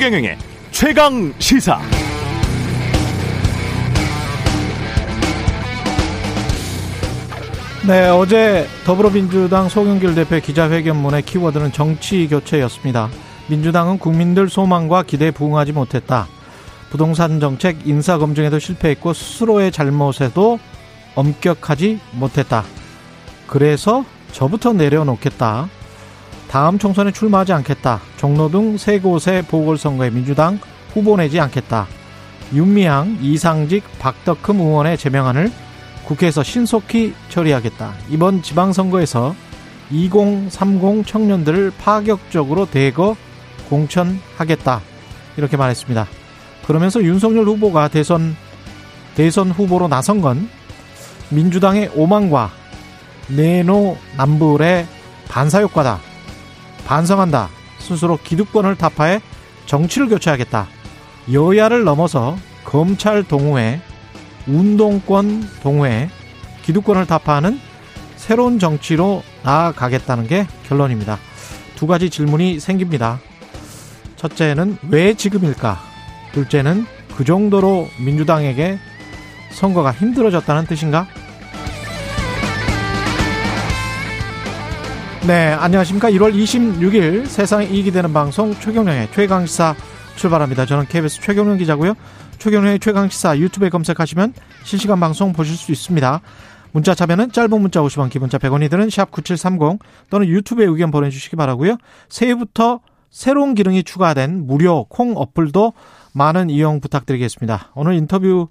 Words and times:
최경영의 0.00 0.38
최강 0.70 1.34
시사. 1.38 1.78
네, 7.86 8.08
어제 8.08 8.66
더불어민주당 8.86 9.68
송영길 9.68 10.14
대표 10.14 10.40
기자회견문의 10.40 11.20
키워드는 11.20 11.72
정치 11.72 12.26
교체였습니다. 12.28 13.10
민주당은 13.50 13.98
국민들 13.98 14.48
소망과 14.48 15.02
기대에 15.02 15.32
부응하지 15.32 15.72
못했다. 15.72 16.28
부동산 16.88 17.38
정책 17.38 17.86
인사 17.86 18.16
검증에도 18.16 18.58
실패했고 18.58 19.12
스스로의 19.12 19.70
잘못에도 19.70 20.58
엄격하지 21.14 22.00
못했다. 22.12 22.64
그래서 23.46 24.06
저부터 24.32 24.72
내려놓겠다. 24.72 25.68
다음 26.50 26.80
총선에 26.80 27.12
출마하지 27.12 27.52
않겠다. 27.52 28.00
종로 28.16 28.50
등 28.50 28.76
세 28.76 28.98
곳의 28.98 29.42
보궐선거에 29.42 30.10
민주당 30.10 30.58
후보 30.92 31.16
내지 31.16 31.38
않겠다. 31.38 31.86
윤미향, 32.52 33.18
이상직, 33.22 33.84
박덕흠 34.00 34.58
의원의 34.60 34.98
제명안을 34.98 35.52
국회에서 36.06 36.42
신속히 36.42 37.14
처리하겠다. 37.28 37.94
이번 38.08 38.42
지방선거에서 38.42 39.36
2030 39.92 41.06
청년들을 41.06 41.70
파격적으로 41.78 42.66
대거 42.66 43.14
공천하겠다. 43.68 44.80
이렇게 45.36 45.56
말했습니다. 45.56 46.08
그러면서 46.66 47.00
윤석열 47.00 47.44
후보가 47.44 47.86
대선 47.88 48.34
대선 49.14 49.52
후보로 49.52 49.86
나선 49.86 50.20
건 50.20 50.48
민주당의 51.28 51.92
오만과 51.94 52.50
내노남불의 53.28 54.88
반사효과다. 55.28 56.09
반성한다. 56.90 57.48
스스로 57.78 58.18
기득권을 58.18 58.74
타파해 58.74 59.20
정치를 59.66 60.08
교체하겠다. 60.08 60.66
여야를 61.32 61.84
넘어서 61.84 62.36
검찰 62.64 63.22
동호회, 63.22 63.80
운동권 64.48 65.48
동호회, 65.62 66.10
기득권을 66.62 67.06
타파하는 67.06 67.60
새로운 68.16 68.58
정치로 68.58 69.22
나아가겠다는 69.44 70.26
게 70.26 70.48
결론입니다. 70.68 71.18
두 71.76 71.86
가지 71.86 72.10
질문이 72.10 72.58
생깁니다. 72.58 73.20
첫째는 74.16 74.76
왜 74.90 75.14
지금일까? 75.14 75.80
둘째는 76.32 76.86
그 77.16 77.24
정도로 77.24 77.86
민주당에게 78.04 78.80
선거가 79.52 79.92
힘들어졌다는 79.92 80.66
뜻인가? 80.66 81.06
네, 85.26 85.52
안녕하십니까. 85.52 86.10
1월 86.12 86.34
26일 86.34 87.26
세상에 87.26 87.66
이익이 87.66 87.90
되는 87.90 88.10
방송 88.10 88.54
최경령의 88.54 89.10
최강시사 89.12 89.74
출발합니다. 90.16 90.64
저는 90.64 90.86
KBS 90.86 91.20
최경령 91.20 91.58
기자고요. 91.58 91.92
최경령의 92.38 92.80
최강시사 92.80 93.38
유튜브에 93.38 93.68
검색하시면 93.68 94.32
실시간 94.64 94.98
방송 94.98 95.34
보실 95.34 95.56
수 95.56 95.72
있습니다. 95.72 96.20
문자 96.72 96.94
참여는 96.94 97.32
짧은 97.32 97.60
문자 97.60 97.82
50원, 97.82 98.08
기본자 98.08 98.38
100원이 98.38 98.70
드는 98.70 98.88
샵 98.88 99.10
9730 99.10 99.78
또는 100.08 100.26
유튜브에 100.26 100.64
의견 100.64 100.90
보내주시기 100.90 101.36
바라고요. 101.36 101.76
새해부터 102.08 102.80
새로운 103.10 103.54
기능이 103.54 103.82
추가된 103.82 104.46
무료 104.46 104.84
콩 104.84 105.12
어플도 105.16 105.74
많은 106.14 106.48
이용 106.48 106.80
부탁드리겠습니다. 106.80 107.72
오늘 107.74 107.92
인터뷰 107.92 108.48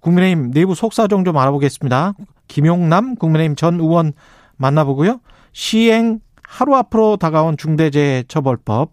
국민의힘 0.00 0.50
내부 0.50 0.74
속사정 0.74 1.24
좀 1.24 1.38
알아보겠습니다. 1.38 2.14
김용남 2.48 3.14
국민의힘 3.14 3.54
전 3.54 3.78
의원 3.78 4.14
만나보고요. 4.56 5.20
시행 5.58 6.20
하루 6.44 6.76
앞으로 6.76 7.16
다가온 7.16 7.56
중대재해처벌법 7.56 8.92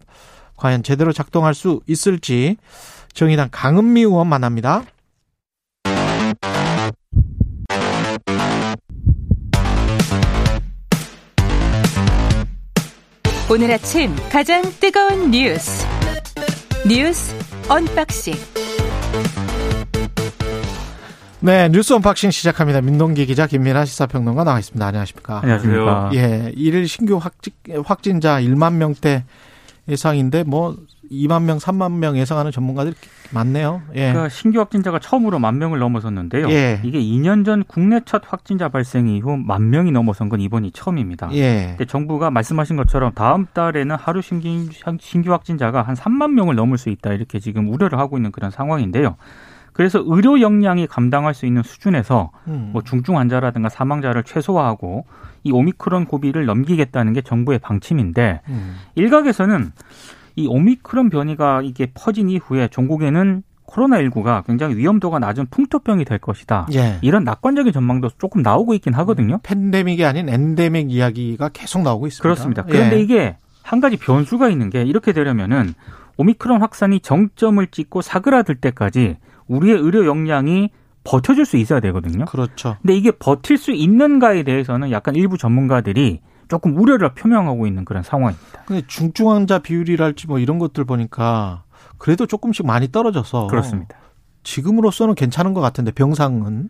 과연 0.56 0.82
제대로 0.82 1.12
작동할 1.12 1.54
수 1.54 1.80
있을지 1.86 2.56
정의당 3.12 3.50
강은미 3.52 4.00
의원 4.00 4.26
만납니다. 4.26 4.82
오늘 13.48 13.70
아침 13.70 14.10
가장 14.28 14.60
뜨거운 14.80 15.30
뉴스 15.30 15.86
뉴스 16.84 17.32
unboxing 17.68 18.34
네, 21.46 21.68
뉴스 21.68 21.92
unboxing 21.92 22.32
시작합니다. 22.32 22.80
민동기 22.80 23.24
기자, 23.24 23.46
김민아 23.46 23.84
시사평론가 23.84 24.42
나와 24.42 24.58
있습니다. 24.58 24.84
안녕하십니까? 24.84 25.42
안녕하십니까? 25.44 26.10
예, 26.14 26.52
일일 26.56 26.88
신규 26.88 27.18
확진, 27.18 27.52
확진자 27.84 28.40
1만 28.40 28.74
명대 28.74 29.22
예상인데 29.88 30.42
뭐 30.42 30.74
2만 31.08 31.44
명, 31.44 31.58
3만 31.58 31.98
명 31.98 32.18
예상하는 32.18 32.50
전문가들이 32.50 32.96
많네요. 33.30 33.80
예. 33.94 34.10
그러니까 34.10 34.28
신규 34.28 34.58
확진자가 34.58 34.98
처음으로 34.98 35.38
만 35.38 35.58
명을 35.58 35.78
넘어섰는데요. 35.78 36.50
예. 36.50 36.80
이게 36.82 36.98
2년 36.98 37.44
전 37.44 37.62
국내 37.62 38.00
첫 38.04 38.22
확진자 38.26 38.68
발생 38.68 39.06
이후 39.06 39.36
만 39.36 39.70
명이 39.70 39.92
넘어선 39.92 40.28
건 40.28 40.40
이번이 40.40 40.72
처음입니다. 40.72 41.28
예. 41.34 41.66
근데 41.68 41.84
정부가 41.84 42.32
말씀하신 42.32 42.74
것처럼 42.74 43.12
다음 43.14 43.46
달에는 43.52 43.94
하루 43.94 44.20
신규, 44.20 44.48
신규 44.98 45.30
확진자가 45.30 45.82
한 45.82 45.94
3만 45.94 46.32
명을 46.32 46.56
넘을 46.56 46.76
수 46.76 46.88
있다 46.88 47.12
이렇게 47.12 47.38
지금 47.38 47.68
우려를 47.68 48.00
하고 48.00 48.16
있는 48.16 48.32
그런 48.32 48.50
상황인데요. 48.50 49.14
그래서 49.76 50.02
의료 50.06 50.40
역량이 50.40 50.86
감당할 50.86 51.34
수 51.34 51.44
있는 51.44 51.62
수준에서 51.62 52.30
음. 52.48 52.70
뭐 52.72 52.82
중증 52.82 53.18
환자라든가 53.18 53.68
사망자를 53.68 54.22
최소화하고 54.22 55.04
이 55.44 55.52
오미크론 55.52 56.06
고비를 56.06 56.46
넘기겠다는 56.46 57.12
게 57.12 57.20
정부의 57.20 57.58
방침인데 57.58 58.40
음. 58.48 58.76
일각에서는 58.94 59.72
이 60.36 60.46
오미크론 60.46 61.10
변이가 61.10 61.60
이게 61.62 61.92
퍼진 61.92 62.30
이후에 62.30 62.68
종국에는 62.68 63.42
코로나19가 63.66 64.46
굉장히 64.46 64.76
위험도가 64.76 65.18
낮은 65.18 65.48
풍토병이 65.50 66.06
될 66.06 66.18
것이다. 66.18 66.68
예. 66.72 66.98
이런 67.02 67.24
낙관적인 67.24 67.70
전망도 67.70 68.10
조금 68.16 68.40
나오고 68.40 68.72
있긴 68.74 68.94
하거든요. 68.94 69.40
팬데믹이 69.42 70.02
아닌 70.06 70.30
엔데믹 70.30 70.90
이야기가 70.90 71.50
계속 71.50 71.82
나오고 71.82 72.06
있습니다. 72.06 72.22
그렇습니다. 72.22 72.62
그런데 72.62 72.96
예. 72.96 73.00
이게 73.02 73.36
한 73.62 73.82
가지 73.82 73.98
변수가 73.98 74.48
있는 74.48 74.70
게 74.70 74.84
이렇게 74.84 75.12
되려면은 75.12 75.74
오미크론 76.16 76.62
확산이 76.62 77.00
정점을 77.00 77.66
찍고 77.66 78.00
사그라들 78.00 78.54
때까지 78.54 79.16
우리의 79.48 79.78
의료 79.78 80.06
역량이 80.06 80.70
버텨줄 81.04 81.46
수 81.46 81.56
있어야 81.56 81.80
되거든요. 81.80 82.24
그렇죠. 82.24 82.76
근데 82.82 82.94
이게 82.96 83.12
버틸 83.12 83.58
수 83.58 83.70
있는가에 83.72 84.42
대해서는 84.42 84.90
약간 84.90 85.14
일부 85.14 85.38
전문가들이 85.38 86.20
조금 86.48 86.76
우려를 86.76 87.14
표명하고 87.14 87.66
있는 87.66 87.84
그런 87.84 88.02
상황입니다. 88.02 88.62
근데 88.66 88.82
중증 88.86 89.30
환자 89.30 89.58
비율이랄지 89.58 90.26
뭐 90.26 90.38
이런 90.38 90.58
것들 90.58 90.84
보니까 90.84 91.64
그래도 91.98 92.26
조금씩 92.26 92.66
많이 92.66 92.90
떨어져서 92.90 93.46
그렇습니다. 93.46 93.96
지금으로서는 94.42 95.14
괜찮은 95.14 95.54
것 95.54 95.60
같은데 95.60 95.90
병상은 95.90 96.68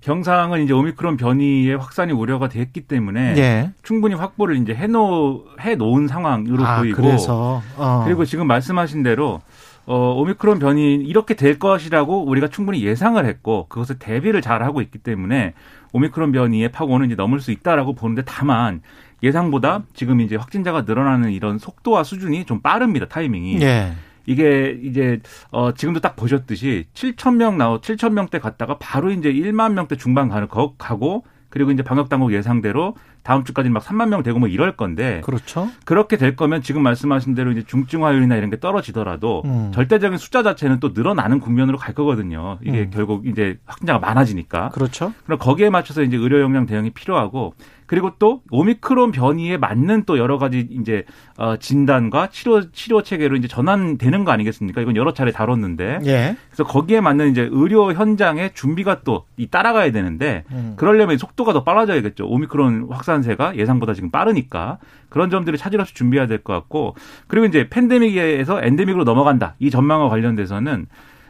병상은 0.00 0.62
이제 0.62 0.72
오미크론 0.72 1.16
변이의 1.16 1.76
확산이 1.76 2.12
우려가 2.12 2.48
됐기 2.48 2.82
때문에 2.82 3.34
예. 3.36 3.72
충분히 3.82 4.14
확보를 4.14 4.56
이제 4.56 4.74
해놓 4.74 5.44
해 5.60 5.74
놓은 5.74 6.08
상황으로 6.08 6.64
아, 6.64 6.78
보이고 6.78 7.02
그래서 7.02 7.62
어. 7.76 8.02
그리고 8.04 8.24
지금 8.24 8.46
말씀하신 8.46 9.02
대로 9.02 9.40
어, 9.86 10.14
오미크론 10.14 10.58
변이 10.58 10.94
이렇게 10.94 11.34
될 11.34 11.58
것이라고 11.58 12.24
우리가 12.24 12.48
충분히 12.48 12.82
예상을 12.82 13.24
했고 13.24 13.66
그것을 13.68 13.98
대비를 13.98 14.40
잘 14.40 14.62
하고 14.62 14.80
있기 14.80 14.98
때문에 14.98 15.54
오미크론 15.92 16.32
변이의 16.32 16.72
파고는 16.72 17.06
이제 17.06 17.14
넘을 17.14 17.40
수 17.40 17.50
있다라고 17.50 17.94
보는데 17.94 18.22
다만 18.24 18.80
예상보다 19.22 19.84
지금 19.94 20.20
이제 20.20 20.36
확진자가 20.36 20.82
늘어나는 20.82 21.32
이런 21.32 21.58
속도와 21.58 22.04
수준이 22.04 22.44
좀 22.44 22.60
빠릅니다 22.60 23.06
타이밍이. 23.06 23.60
예. 23.62 23.92
이게 24.26 24.78
이제 24.82 25.20
어 25.50 25.72
지금도 25.72 26.00
딱 26.00 26.16
보셨듯이 26.16 26.86
7천 26.94 27.36
명 27.36 27.58
나오 27.58 27.80
7천 27.80 28.12
명대 28.12 28.38
갔다가 28.38 28.78
바로 28.78 29.10
이제 29.10 29.30
1만 29.30 29.72
명대 29.74 29.96
중반 29.96 30.30
가는 30.30 30.48
거 30.48 30.74
가고 30.78 31.24
그리고 31.54 31.70
이제 31.70 31.84
방역 31.84 32.08
당국 32.08 32.32
예상대로 32.32 32.96
다음 33.22 33.44
주까지 33.44 33.70
막 33.70 33.80
3만 33.80 34.08
명 34.08 34.24
되고 34.24 34.40
뭐 34.40 34.48
이럴 34.48 34.76
건데 34.76 35.20
그렇죠. 35.24 35.70
그렇게 35.84 36.16
될 36.16 36.34
거면 36.34 36.62
지금 36.62 36.82
말씀하신 36.82 37.36
대로 37.36 37.52
이제 37.52 37.62
중증화율이나 37.64 38.34
이런 38.34 38.50
게 38.50 38.58
떨어지더라도 38.58 39.42
음. 39.44 39.70
절대적인 39.72 40.18
숫자 40.18 40.42
자체는 40.42 40.80
또 40.80 40.90
늘어나는 40.92 41.38
국면으로 41.38 41.78
갈 41.78 41.94
거거든요. 41.94 42.58
이게 42.60 42.80
음. 42.80 42.90
결국 42.92 43.28
이제 43.28 43.56
확진자가 43.66 44.00
많아지니까. 44.00 44.70
그렇죠. 44.70 45.12
그럼 45.26 45.38
거기에 45.38 45.70
맞춰서 45.70 46.02
이제 46.02 46.16
의료 46.16 46.40
역량 46.40 46.66
대응이 46.66 46.90
필요하고 46.90 47.54
그리고 47.86 48.12
또 48.18 48.42
오미크론 48.50 49.12
변이에 49.12 49.56
맞는 49.56 50.04
또 50.04 50.18
여러 50.18 50.38
가지 50.38 50.66
이제 50.70 51.04
어 51.36 51.56
진단과 51.56 52.28
치료 52.30 52.70
치료 52.72 53.02
체계로 53.02 53.36
이제 53.36 53.48
전환되는 53.48 54.24
거 54.24 54.32
아니겠습니까? 54.32 54.80
이건 54.80 54.96
여러 54.96 55.12
차례 55.12 55.32
다뤘는데 55.32 56.00
예. 56.06 56.36
그래서 56.48 56.64
거기에 56.64 57.00
맞는 57.00 57.30
이제 57.30 57.48
의료 57.50 57.92
현장의 57.92 58.52
준비가 58.54 59.00
또 59.02 59.24
이 59.36 59.48
따라가야 59.48 59.90
되는데 59.90 60.44
음. 60.52 60.74
그러려면 60.76 61.18
속도가 61.18 61.52
더 61.52 61.64
빨라져야겠죠. 61.64 62.26
오미크론 62.28 62.86
확산세가 62.90 63.56
예상보다 63.56 63.92
지금 63.94 64.10
빠르니까 64.10 64.78
그런 65.08 65.28
점들을 65.30 65.58
차질 65.58 65.80
없이 65.80 65.92
준비해야 65.94 66.26
될 66.28 66.38
것 66.44 66.52
같고 66.52 66.94
그리고 67.26 67.46
이제 67.46 67.68
팬데믹에서 67.68 68.62
엔데믹으로 68.62 69.04
넘어간다 69.04 69.54
이 69.58 69.70
전망과 69.70 70.08
관련돼서는 70.08 70.86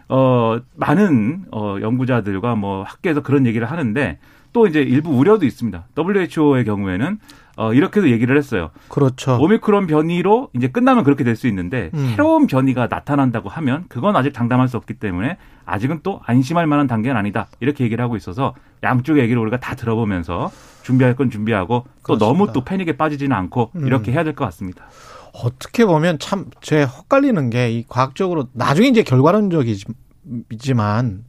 어 0.08 0.58
많은 0.76 1.44
어 1.50 1.76
연구자들과 1.80 2.56
뭐 2.56 2.82
학계에서 2.82 3.22
그런 3.22 3.46
얘기를 3.46 3.70
하는데 3.70 4.18
또 4.54 4.66
이제 4.66 4.80
일부 4.80 5.10
우려도 5.10 5.44
있습니다. 5.44 5.84
WHO의 5.98 6.64
경우에는 6.64 7.18
어 7.56 7.72
이렇게도 7.74 8.10
얘기를 8.10 8.36
했어요. 8.38 8.70
그렇죠. 8.88 9.36
오미크론 9.40 9.86
변이로 9.86 10.48
이제 10.54 10.68
끝나면 10.68 11.04
그렇게 11.04 11.24
될 11.24 11.36
수 11.36 11.46
있는데 11.48 11.90
음. 11.92 12.06
새로운 12.10 12.46
변이가 12.46 12.86
나타난다고 12.88 13.48
하면 13.50 13.84
그건 13.88 14.14
아직 14.16 14.32
장담할 14.32 14.68
수 14.68 14.76
없기 14.76 14.94
때문에 14.94 15.36
아직은 15.66 16.00
또 16.02 16.20
안심할 16.24 16.66
만한 16.68 16.86
단계는 16.86 17.16
아니다. 17.16 17.48
이렇게 17.60 17.84
얘기를 17.84 18.02
하고 18.02 18.16
있어서 18.16 18.54
양쪽의 18.84 19.22
얘기를 19.24 19.40
우리가 19.42 19.58
다 19.60 19.74
들어보면서 19.74 20.50
준비할 20.84 21.16
건 21.16 21.30
준비하고 21.30 21.84
또 21.84 21.90
그렇습니다. 22.02 22.26
너무 22.26 22.52
또 22.52 22.64
패닉에 22.64 22.96
빠지지는 22.96 23.36
않고 23.36 23.72
음. 23.76 23.86
이렇게 23.86 24.12
해야 24.12 24.22
될 24.24 24.34
것 24.34 24.44
같습니다. 24.46 24.86
어떻게 25.32 25.84
보면 25.84 26.18
참 26.20 26.46
제 26.60 26.84
헛갈리는 26.84 27.50
게 27.50 27.70
이 27.72 27.84
과학적으로 27.88 28.46
나중에 28.52 28.86
이제 28.88 29.02
결과론적이지만 29.02 31.24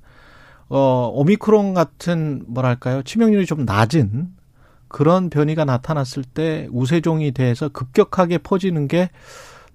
어 0.69 1.12
오미크론 1.13 1.73
같은 1.73 2.44
뭐랄까요 2.47 3.03
치명률이 3.03 3.45
좀 3.45 3.65
낮은 3.65 4.29
그런 4.88 5.29
변이가 5.29 5.65
나타났을 5.65 6.23
때 6.23 6.67
우세종이 6.71 7.31
돼서 7.31 7.69
급격하게 7.69 8.39
퍼지는 8.39 8.88
게 8.88 9.09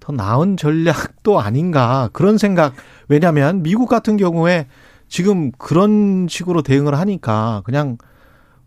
더 0.01 0.11
나은 0.11 0.57
전략도 0.57 1.39
아닌가 1.39 2.09
그런 2.11 2.37
생각 2.37 2.73
왜냐하면 3.07 3.63
미국 3.63 3.87
같은 3.87 4.17
경우에 4.17 4.67
지금 5.07 5.51
그런 5.57 6.27
식으로 6.27 6.63
대응을 6.63 6.95
하니까 6.95 7.61
그냥 7.63 7.97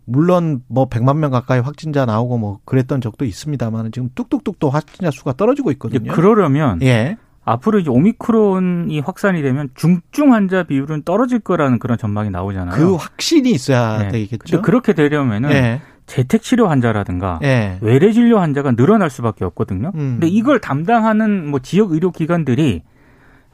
물론 0.05 0.63
뭐 0.67 0.87
100만 0.87 1.17
명 1.17 1.31
가까이 1.31 1.59
확진자 1.59 2.05
나오고 2.05 2.37
뭐 2.37 2.59
그랬던 2.63 3.01
적도 3.01 3.25
있습니다만 3.25 3.91
지금 3.91 4.09
뚝뚝뚝 4.15 4.59
또 4.59 4.69
확진자 4.69 5.11
수가 5.11 5.33
떨어지고 5.33 5.71
있거든요. 5.71 6.13
그러려면 6.13 6.81
예. 6.83 7.17
앞으로 7.45 7.79
이제 7.79 7.89
오미크론이 7.89 8.99
확산이 8.99 9.41
되면 9.43 9.69
중증 9.75 10.33
환자 10.33 10.63
비율은 10.63 11.03
떨어질 11.03 11.39
거라는 11.39 11.79
그런 11.79 11.97
전망이 11.97 12.31
나오잖아요. 12.31 12.75
그 12.75 12.95
확신이 12.95 13.51
있어야 13.51 13.99
네. 13.99 14.07
되겠죠. 14.09 14.63
그렇게 14.63 14.93
되려면은 14.93 15.51
예. 15.51 15.81
재택 16.07 16.41
치료 16.41 16.67
환자라든가 16.67 17.39
예. 17.43 17.77
외래 17.81 18.11
진료 18.11 18.39
환자가 18.39 18.71
늘어날 18.71 19.09
수밖에 19.09 19.45
없거든요. 19.45 19.91
음. 19.95 20.17
근데 20.19 20.27
이걸 20.27 20.59
담당하는 20.59 21.47
뭐 21.47 21.59
지역 21.59 21.91
의료 21.91 22.11
기관들이 22.11 22.81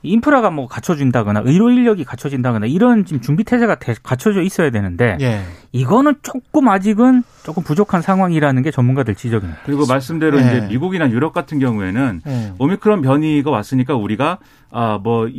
인프라가 0.03 0.50
뭐 0.50 0.68
갖춰진다거나 0.68 1.42
의료 1.45 1.69
인력이 1.69 2.03
갖춰진다거나 2.06 2.65
이런 2.65 3.06
지금 3.06 3.21
준비 3.21 3.44
태세가 3.44 3.75
대- 3.80 3.95
갖춰져 4.01 4.42
있어야 4.42 4.69
되는데 4.71 5.18
예. 5.21 5.42
이거는 5.71 6.15
조금 6.24 6.68
아직은 6.68 7.24
조금 7.44 7.63
부족한 7.63 8.01
상황이라는 8.01 8.62
게 8.63 8.71
전문가들 8.71 9.15
지적입니다. 9.15 9.62
그리고 9.65 9.86
말씀대로 9.86 10.39
예. 10.39 10.42
이제 10.42 10.68
미국이나 10.69 11.09
유럽 11.12 11.33
같은 11.33 11.59
경우에는 11.59 12.21
예. 12.27 12.53
오미크론 12.57 13.01
변이가 13.01 13.51
왔으니까 13.51 13.95
우리가 13.95 14.39
아뭐이 14.71 15.31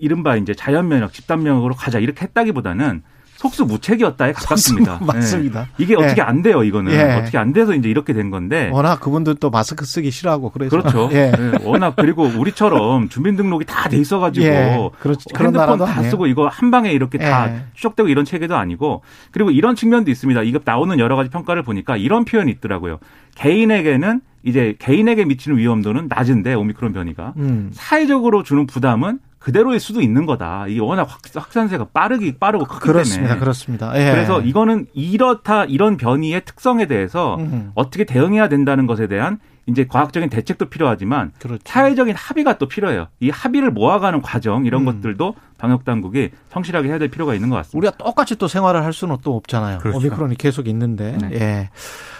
이른바 0.00 0.36
이제 0.36 0.54
자연 0.54 0.88
면역, 0.88 1.12
집단 1.12 1.42
면역으로 1.42 1.74
가자 1.74 1.98
이렇게 1.98 2.22
했다기보다는 2.22 3.02
속수무책이었다에 3.44 4.32
가깝습니다. 4.32 4.98
속수- 4.98 5.04
맞습니다. 5.06 5.60
예. 5.60 5.66
이게 5.82 5.94
어떻게 5.96 6.22
안 6.22 6.42
돼요, 6.42 6.62
이거는. 6.64 6.92
예. 6.92 7.14
어떻게 7.14 7.38
안 7.38 7.52
돼서 7.52 7.74
이제 7.74 7.88
이렇게 7.88 8.12
된 8.12 8.30
건데. 8.30 8.70
워낙 8.72 9.00
그분들 9.00 9.36
또 9.36 9.50
마스크 9.50 9.84
쓰기 9.84 10.10
싫어하고 10.10 10.50
그래서 10.50 10.70
그렇죠. 10.76 11.08
예. 11.12 11.32
예, 11.38 11.52
워낙 11.64 11.94
그리고 11.96 12.24
우리처럼 12.24 13.08
주민등록이 13.08 13.64
다 13.66 13.88
돼 13.88 13.98
있어가지고 13.98 14.46
예. 14.46 14.78
그런 14.98 15.16
핸드폰 15.38 15.78
다 15.78 15.84
아니에요. 15.96 16.10
쓰고 16.10 16.26
이거 16.26 16.48
한 16.48 16.70
방에 16.70 16.90
이렇게 16.90 17.18
다 17.18 17.50
예. 17.50 17.64
추적되고 17.74 18.08
이런 18.08 18.24
체계도 18.24 18.56
아니고 18.56 19.02
그리고 19.30 19.50
이런 19.50 19.76
측면도 19.76 20.10
있습니다. 20.10 20.42
이거 20.42 20.60
나오는 20.64 20.98
여러 20.98 21.16
가지 21.16 21.28
평가를 21.30 21.62
보니까 21.62 21.96
이런 21.96 22.24
표현이 22.24 22.50
있더라고요. 22.52 22.98
개인에게는 23.36 24.20
이제 24.42 24.74
개인에게 24.78 25.24
미치는 25.24 25.58
위험도는 25.58 26.06
낮은데 26.08 26.54
오미크론 26.54 26.92
변이가 26.92 27.34
음. 27.36 27.70
사회적으로 27.72 28.42
주는 28.42 28.66
부담은 28.66 29.18
그대로일 29.44 29.78
수도 29.78 30.00
있는 30.00 30.24
거다. 30.24 30.64
이게 30.68 30.80
워낙 30.80 31.02
확- 31.06 31.20
확산세가 31.34 31.88
빠르기 31.92 32.38
빠르고 32.38 32.64
크기 32.64 32.80
그렇습니다. 32.80 33.24
때문에. 33.28 33.40
그렇습니다. 33.40 33.92
예. 34.00 34.10
그래서 34.10 34.40
이거는 34.40 34.86
이렇다 34.94 35.66
이런 35.66 35.98
변이의 35.98 36.46
특성에 36.46 36.86
대해서 36.86 37.36
음. 37.36 37.70
어떻게 37.74 38.04
대응해야 38.04 38.48
된다는 38.48 38.86
것에 38.86 39.06
대한 39.06 39.38
이제 39.66 39.86
과학적인 39.86 40.30
대책도 40.30 40.70
필요하지만 40.70 41.32
그렇죠. 41.38 41.60
사회적인 41.66 42.14
합의가 42.16 42.56
또 42.56 42.68
필요해요. 42.68 43.08
이 43.20 43.28
합의를 43.28 43.70
모아가는 43.70 44.22
과정 44.22 44.64
이런 44.64 44.80
음. 44.80 44.86
것들도 44.86 45.34
방역 45.58 45.84
당국이 45.84 46.30
성실하게 46.50 46.88
해야 46.88 46.98
될 46.98 47.08
필요가 47.08 47.34
있는 47.34 47.50
것 47.50 47.56
같습니다. 47.56 47.76
우리가 47.76 47.96
똑같이 48.02 48.36
또 48.36 48.48
생활을 48.48 48.82
할 48.82 48.94
수는 48.94 49.18
또 49.22 49.36
없잖아요. 49.36 49.78
그렇죠. 49.80 49.98
오미크론이 49.98 50.36
계속 50.36 50.68
있는데. 50.68 51.18
네. 51.20 51.28
예. 51.34 51.70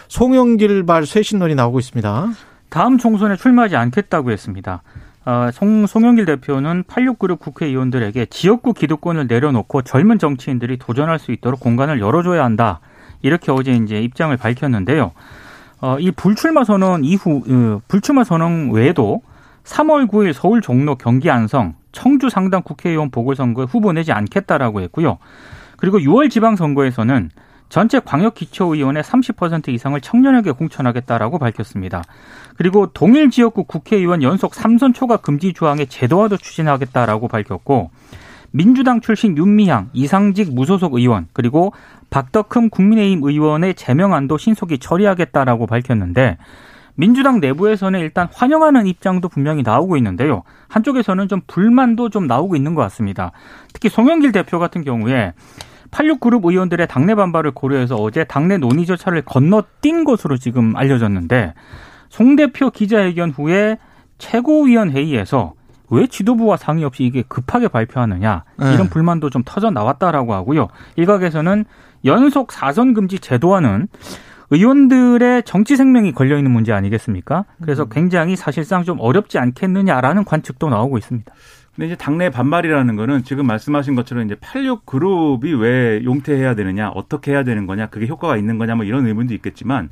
송영길 0.09 0.85
발 0.85 1.07
쇄신론이 1.07 1.55
나오고 1.55 1.79
있습니다. 1.79 2.27
다음 2.69 2.99
총선에 2.99 3.35
출마하지 3.35 3.75
않겠다고 3.77 4.29
했습니다. 4.29 4.83
어, 5.25 5.49
송, 5.51 5.87
송영길 5.87 6.25
대표는 6.25 6.83
86그룹 6.83 7.39
국회의원들에게 7.39 8.27
지역구 8.27 8.73
기득권을 8.73 9.25
내려놓고 9.27 9.81
젊은 9.81 10.19
정치인들이 10.19 10.77
도전할 10.77 11.17
수 11.17 11.31
있도록 11.31 11.59
공간을 11.59 11.99
열어줘야 11.99 12.43
한다. 12.43 12.79
이렇게 13.23 13.51
어제 13.51 13.71
이제 13.73 13.99
입장을 14.01 14.35
밝혔는데요. 14.37 15.11
어, 15.81 15.97
이 15.99 16.11
불출마 16.11 16.63
선언 16.63 17.03
이후, 17.03 17.43
어, 17.49 17.81
불출마 17.87 18.23
선언 18.23 18.69
외에도 18.71 19.21
3월 19.63 20.07
9일 20.07 20.31
서울 20.33 20.61
종로 20.61 20.95
경기 20.95 21.31
안성 21.31 21.73
청주 21.91 22.29
상당 22.29 22.61
국회의원 22.61 23.09
보궐선거에 23.09 23.65
후보 23.65 23.93
내지 23.93 24.11
않겠다라고 24.11 24.81
했고요. 24.81 25.17
그리고 25.77 25.97
6월 25.97 26.29
지방선거에서는 26.29 27.31
전체 27.69 27.99
광역기초의원의 27.99 29.03
30% 29.03 29.69
이상을 29.69 29.99
청년에게 29.99 30.51
공천하겠다라고 30.51 31.39
밝혔습니다. 31.39 32.03
그리고 32.57 32.87
동일 32.87 33.29
지역구 33.29 33.63
국회의원 33.63 34.23
연속 34.23 34.53
3선 34.53 34.93
초과 34.93 35.17
금지 35.17 35.53
조항의 35.53 35.87
제도화도 35.87 36.37
추진하겠다라고 36.37 37.27
밝혔고 37.27 37.89
민주당 38.51 39.01
출신 39.01 39.37
윤미향, 39.37 39.89
이상직 39.91 40.53
무소속 40.53 40.93
의원 40.93 41.27
그리고 41.33 41.73
박덕흠 42.09 42.69
국민의힘 42.69 43.21
의원의 43.23 43.75
제명안도 43.75 44.37
신속히 44.37 44.77
처리하겠다라고 44.77 45.67
밝혔는데 45.67 46.37
민주당 46.95 47.41
내부에서는 47.41 47.99
일단 47.99 48.29
환영하는 48.33 48.87
입장도 48.87 49.27
분명히 49.27 49.63
나오고 49.63 49.97
있는데요. 49.97 50.43
한쪽에서는 50.69 51.27
좀 51.27 51.41
불만도 51.45 52.09
좀 52.09 52.27
나오고 52.27 52.55
있는 52.55 52.73
것 52.73 52.81
같습니다. 52.83 53.31
특히 53.73 53.89
송영길 53.89 54.31
대표 54.31 54.59
같은 54.59 54.83
경우에 54.85 55.33
86그룹 55.91 56.45
의원들의 56.45 56.87
당내 56.87 57.15
반발을 57.15 57.51
고려해서 57.51 57.95
어제 57.95 58.23
당내 58.23 58.57
논의 58.57 58.85
절차를 58.85 59.23
건너뛴 59.23 60.03
것으로 60.03 60.37
지금 60.37 60.75
알려졌는데 60.75 61.53
송 62.09 62.35
대표 62.35 62.69
기자회견 62.69 63.31
후에 63.31 63.77
최고위원 64.17 64.91
회의에서 64.91 65.53
왜 65.89 66.07
지도부와 66.07 66.57
상의 66.57 66.83
없이 66.83 67.03
이게 67.03 67.23
급하게 67.27 67.67
발표하느냐 67.67 68.43
네. 68.57 68.73
이런 68.73 68.89
불만도 68.89 69.29
좀 69.29 69.43
터져 69.45 69.69
나왔다라고 69.69 70.33
하고요. 70.33 70.67
일각에서는 70.95 71.65
연속 72.05 72.51
사선 72.51 72.93
금지 72.93 73.19
제도화는 73.19 73.87
의원들의 74.51 75.43
정치 75.43 75.75
생명이 75.75 76.13
걸려 76.13 76.37
있는 76.37 76.51
문제 76.51 76.71
아니겠습니까? 76.71 77.45
그래서 77.61 77.85
굉장히 77.85 78.35
사실상 78.35 78.83
좀 78.83 78.99
어렵지 78.99 79.39
않겠느냐라는 79.39 80.23
관측도 80.23 80.69
나오고 80.69 80.97
있습니다. 80.97 81.33
근데 81.75 81.87
이제 81.87 81.95
당내 81.95 82.29
반발이라는 82.29 82.95
거는 82.95 83.23
지금 83.23 83.45
말씀하신 83.47 83.95
것처럼 83.95 84.25
이제 84.25 84.35
86 84.35 84.85
그룹이 84.85 85.53
왜 85.55 86.01
용퇴해야 86.05 86.55
되느냐, 86.55 86.89
어떻게 86.89 87.31
해야 87.31 87.43
되는 87.43 87.67
거냐, 87.67 87.87
그게 87.87 88.07
효과가 88.07 88.37
있는 88.37 88.57
거냐, 88.57 88.75
뭐 88.75 88.85
이런 88.85 89.05
의문도 89.05 89.33
있겠지만 89.33 89.89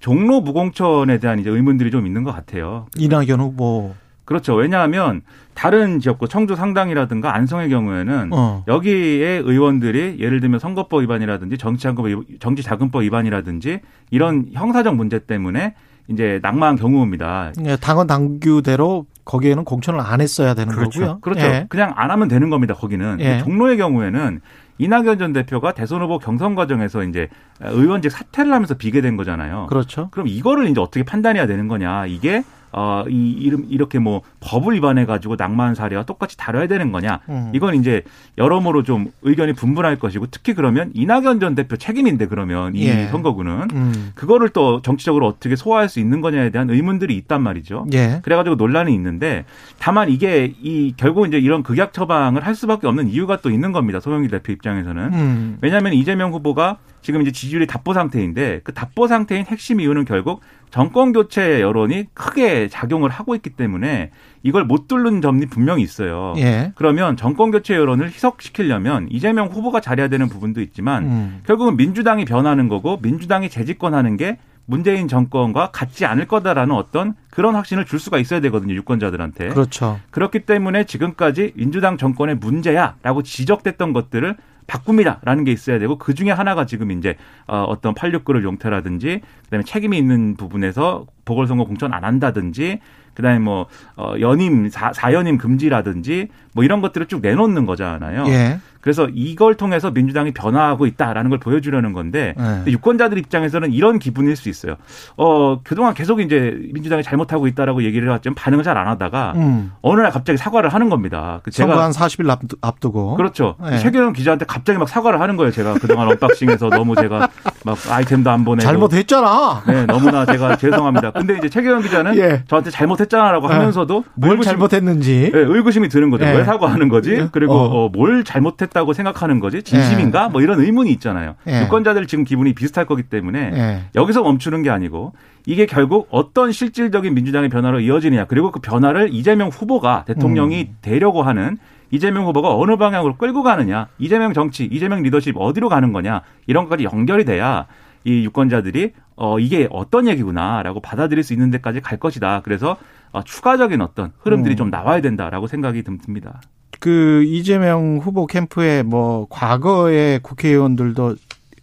종로 0.00 0.40
무공천에 0.40 1.18
대한 1.18 1.38
이제 1.38 1.50
의문들이 1.50 1.90
좀 1.90 2.06
있는 2.06 2.22
것 2.22 2.32
같아요. 2.34 2.86
이낙연 2.96 3.40
후보. 3.40 3.94
그렇죠. 4.24 4.54
왜냐하면 4.54 5.20
다른 5.54 6.00
지역구 6.00 6.26
청주 6.26 6.56
상당이라든가 6.56 7.34
안성의 7.36 7.68
경우에는 7.68 8.30
어. 8.32 8.64
여기에 8.66 9.42
의원들이 9.44 10.16
예를 10.18 10.40
들면 10.40 10.58
선거법 10.58 11.02
위반이라든지 11.02 11.58
정치자금법 11.58 12.06
위- 12.30 12.38
정치자금법 12.40 13.02
위반이라든지 13.02 13.80
이런 14.10 14.46
형사적 14.52 14.96
문제 14.96 15.18
때문에 15.20 15.74
이제 16.08 16.40
낙마한 16.42 16.76
경우입니다. 16.76 17.52
예, 17.66 17.76
당원 17.76 18.06
당규대로 18.08 19.06
거기에는 19.26 19.64
공천을 19.64 20.00
안 20.00 20.20
했어야 20.22 20.54
되는 20.54 20.72
그렇죠. 20.72 21.00
거고요. 21.00 21.20
그렇죠. 21.20 21.46
예. 21.46 21.66
그냥 21.68 21.92
안 21.96 22.10
하면 22.10 22.28
되는 22.28 22.48
겁니다. 22.48 22.72
거기는. 22.72 23.18
예. 23.20 23.40
종로의 23.40 23.76
경우에는 23.76 24.40
이낙연 24.78 25.18
전 25.18 25.32
대표가 25.32 25.72
대선 25.72 26.00
후보 26.00 26.18
경선 26.18 26.54
과정에서 26.54 27.02
이제 27.02 27.28
의원직 27.60 28.10
사퇴를 28.10 28.52
하면서 28.52 28.74
비게 28.74 29.00
된 29.00 29.16
거잖아요. 29.16 29.66
그렇죠. 29.68 30.08
그럼 30.12 30.28
이거를 30.28 30.68
이제 30.68 30.80
어떻게 30.80 31.02
판단해야 31.02 31.46
되는 31.46 31.66
거냐? 31.68 32.06
이게 32.06 32.42
어, 32.72 33.04
이 33.08 33.32
이름 33.32 33.66
이렇게 33.68 33.98
뭐 33.98 34.22
법을 34.40 34.74
위반해 34.74 35.06
가지고 35.06 35.36
낭만 35.36 35.74
사례와 35.74 36.04
똑같이 36.04 36.36
다뤄야 36.36 36.66
되는 36.66 36.92
거냐? 36.92 37.20
음. 37.28 37.52
이건 37.54 37.74
이제 37.74 38.02
여러모로 38.38 38.82
좀 38.82 39.10
의견이 39.22 39.52
분분할 39.54 39.98
것이고 39.98 40.26
특히 40.30 40.54
그러면 40.54 40.90
이낙연 40.94 41.40
전 41.40 41.54
대표 41.54 41.76
책임인데 41.76 42.26
그러면 42.26 42.74
이 42.74 42.86
예. 42.86 43.06
선거구는 43.06 43.68
음. 43.72 44.12
그거를 44.14 44.50
또 44.50 44.82
정치적으로 44.82 45.26
어떻게 45.26 45.56
소화할 45.56 45.88
수 45.88 46.00
있는 46.00 46.20
거냐에 46.20 46.50
대한 46.50 46.70
의문들이 46.70 47.16
있단 47.16 47.42
말이죠. 47.42 47.86
예. 47.92 48.20
그래가지고 48.22 48.56
논란이 48.56 48.94
있는데 48.94 49.44
다만 49.78 50.08
이게 50.10 50.54
이 50.62 50.94
결국 50.96 51.26
이제 51.26 51.38
이런 51.38 51.62
극약 51.62 51.92
처방을 51.92 52.44
할 52.44 52.54
수밖에 52.54 52.86
없는 52.86 53.08
이유가 53.08 53.38
또 53.38 53.50
있는 53.50 53.72
겁니다. 53.72 54.00
소영길 54.00 54.30
대표 54.30 54.52
입장에서는 54.52 55.12
음. 55.12 55.58
왜냐하면 55.60 55.92
이재명 55.92 56.32
후보가 56.32 56.78
지금 57.06 57.22
이제 57.22 57.30
지지율이 57.30 57.68
답보 57.68 57.94
상태인데 57.94 58.62
그 58.64 58.74
답보 58.74 59.06
상태인 59.06 59.46
핵심 59.46 59.80
이유는 59.80 60.06
결국 60.06 60.40
정권 60.70 61.12
교체 61.12 61.60
여론이 61.60 62.06
크게 62.14 62.66
작용을 62.66 63.10
하고 63.10 63.36
있기 63.36 63.50
때문에 63.50 64.10
이걸 64.42 64.64
못 64.64 64.88
뚫는 64.88 65.20
점이 65.20 65.46
분명히 65.46 65.84
있어요. 65.84 66.34
예. 66.38 66.72
그러면 66.74 67.16
정권 67.16 67.52
교체 67.52 67.76
여론을 67.76 68.08
희석시키려면 68.08 69.06
이재명 69.08 69.46
후보가 69.46 69.78
잘해야 69.78 70.08
되는 70.08 70.28
부분도 70.28 70.60
있지만 70.62 71.04
음. 71.04 71.42
결국은 71.46 71.76
민주당이 71.76 72.24
변하는 72.24 72.66
거고 72.66 72.98
민주당이 73.00 73.50
재집권하는 73.50 74.16
게 74.16 74.38
문재인 74.64 75.06
정권과 75.06 75.70
같지 75.70 76.06
않을 76.06 76.26
거다라는 76.26 76.74
어떤 76.74 77.14
그런 77.30 77.54
확신을 77.54 77.84
줄 77.84 78.00
수가 78.00 78.18
있어야 78.18 78.40
되거든요 78.40 78.74
유권자들한테. 78.74 79.50
그렇죠. 79.50 80.00
그렇기 80.10 80.40
때문에 80.40 80.82
지금까지 80.82 81.52
민주당 81.54 81.98
정권의 81.98 82.34
문제야라고 82.34 83.22
지적됐던 83.22 83.92
것들을 83.92 84.36
바꿉니다라는 84.66 85.44
게 85.44 85.52
있어야 85.52 85.78
되고 85.78 85.98
그 85.98 86.14
중에 86.14 86.30
하나가 86.30 86.66
지금 86.66 86.90
이제 86.90 87.16
어, 87.46 87.62
어떤 87.62 87.94
869를 87.94 88.42
용태라든지 88.42 89.20
그다음에 89.44 89.64
책임이 89.64 89.96
있는 89.96 90.36
부분에서 90.36 91.06
보궐선거 91.26 91.64
공천 91.64 91.92
안 91.92 92.04
한다든지 92.04 92.80
그다음에 93.12 93.38
뭐 93.38 93.66
어, 93.96 94.14
연임 94.20 94.68
사, 94.70 94.92
사연임 94.92 95.38
금지라든지 95.38 96.28
뭐 96.54 96.64
이런 96.64 96.80
것들을 96.80 97.06
쭉 97.08 97.20
내놓는 97.22 97.66
거잖아요. 97.66 98.24
예. 98.28 98.58
그래서 98.82 99.08
이걸 99.12 99.56
통해서 99.56 99.90
민주당이 99.90 100.32
변화하고 100.32 100.86
있다라는 100.86 101.28
걸 101.30 101.40
보여주려는 101.40 101.92
건데 101.92 102.34
네. 102.36 102.44
근데 102.44 102.70
유권자들 102.70 103.18
입장에서는 103.18 103.72
이런 103.72 103.98
기분일 103.98 104.36
수 104.36 104.48
있어요. 104.48 104.76
어 105.16 105.58
그동안 105.64 105.92
계속 105.92 106.20
이제 106.20 106.56
민주당이 106.72 107.02
잘못하고 107.02 107.48
있다라고 107.48 107.82
얘기를 107.82 108.06
해왔지만 108.08 108.34
반응을 108.36 108.62
잘 108.62 108.76
안 108.76 108.86
하다가 108.88 109.32
음. 109.36 109.72
어느 109.80 110.02
날 110.02 110.10
갑자기 110.12 110.36
사과를 110.36 110.68
하는 110.68 110.90
겁니다. 110.90 111.40
그 111.42 111.50
선거 111.50 111.80
한 111.82 111.90
40일 111.92 112.28
앞두, 112.28 112.56
앞두고. 112.60 113.16
그렇죠. 113.16 113.56
네. 113.62 113.78
최경영 113.78 114.12
기자한테 114.12 114.44
갑자기 114.44 114.78
막 114.78 114.86
사과를 114.86 115.18
하는 115.18 115.36
거예요. 115.38 115.50
제가 115.50 115.74
그동안 115.74 116.06
언박싱에서 116.08 116.68
너무 116.68 116.94
제가 116.94 117.28
막 117.64 117.78
아이템도 117.90 118.30
안 118.30 118.44
보내고 118.44 118.62
잘못했잖아. 118.62 119.62
네, 119.66 119.86
너무나 119.86 120.26
제가 120.26 120.56
죄송합니다. 120.56 121.12
근데 121.18 121.38
이제 121.38 121.48
최경영 121.48 121.82
기자는 121.82 122.16
예. 122.18 122.42
저한테 122.46 122.70
잘못했잖아라고 122.70 123.46
하면서도 123.48 124.04
뭘 124.14 124.36
의구심- 124.38 124.44
잘못했는지. 124.44 125.30
네, 125.32 125.38
의구심이 125.38 125.88
드는 125.88 126.10
거죠. 126.10 126.24
예. 126.24 126.32
왜 126.32 126.44
사과하는 126.44 126.88
거지? 126.88 127.28
그리고 127.32 127.54
어. 127.54 127.84
어, 127.84 127.88
뭘 127.88 128.24
잘못했다고 128.24 128.92
생각하는 128.92 129.40
거지? 129.40 129.62
진심인가? 129.62 130.28
뭐 130.28 130.42
이런 130.42 130.60
의문이 130.60 130.90
있잖아요. 130.92 131.34
예. 131.48 131.62
유권자들 131.62 132.06
지금 132.06 132.24
기분이 132.24 132.52
비슷할 132.54 132.86
거기 132.86 133.02
때문에 133.02 133.50
예. 133.54 133.82
여기서 133.94 134.22
멈추는 134.22 134.62
게 134.62 134.70
아니고 134.70 135.12
이게 135.46 135.66
결국 135.66 136.08
어떤 136.10 136.52
실질적인 136.52 137.14
민주당의 137.14 137.48
변화로 137.48 137.80
이어지느냐 137.80 138.24
그리고 138.26 138.50
그 138.50 138.60
변화를 138.60 139.08
이재명 139.12 139.48
후보가 139.48 140.04
대통령이 140.06 140.60
음. 140.70 140.76
되려고 140.82 141.22
하는 141.22 141.56
이재명 141.92 142.26
후보가 142.26 142.56
어느 142.56 142.76
방향으로 142.76 143.16
끌고 143.16 143.44
가느냐 143.44 143.86
이재명 143.98 144.32
정치 144.32 144.64
이재명 144.64 145.02
리더십 145.02 145.36
어디로 145.38 145.68
가는 145.68 145.92
거냐 145.92 146.22
이런 146.48 146.64
것까지 146.64 146.82
연결이 146.84 147.24
돼야 147.24 147.66
이 148.06 148.24
유권자들이 148.24 148.92
어 149.16 149.38
이게 149.40 149.66
어떤 149.70 150.06
얘기구나라고 150.06 150.80
받아들일 150.80 151.24
수 151.24 151.32
있는 151.32 151.50
데까지 151.50 151.80
갈 151.80 151.98
것이다 151.98 152.42
그래서 152.44 152.76
어, 153.12 153.22
추가적인 153.22 153.80
어떤 153.80 154.12
흐름들이 154.20 154.54
음. 154.54 154.56
좀 154.56 154.70
나와야 154.70 155.00
된다라고 155.00 155.46
생각이 155.46 155.82
좀 155.82 155.98
듭니다. 155.98 156.40
그 156.78 157.24
이재명 157.24 157.98
후보 158.02 158.26
캠프에 158.26 158.82
뭐 158.82 159.26
과거의 159.30 160.20
국회의원들도 160.20 161.16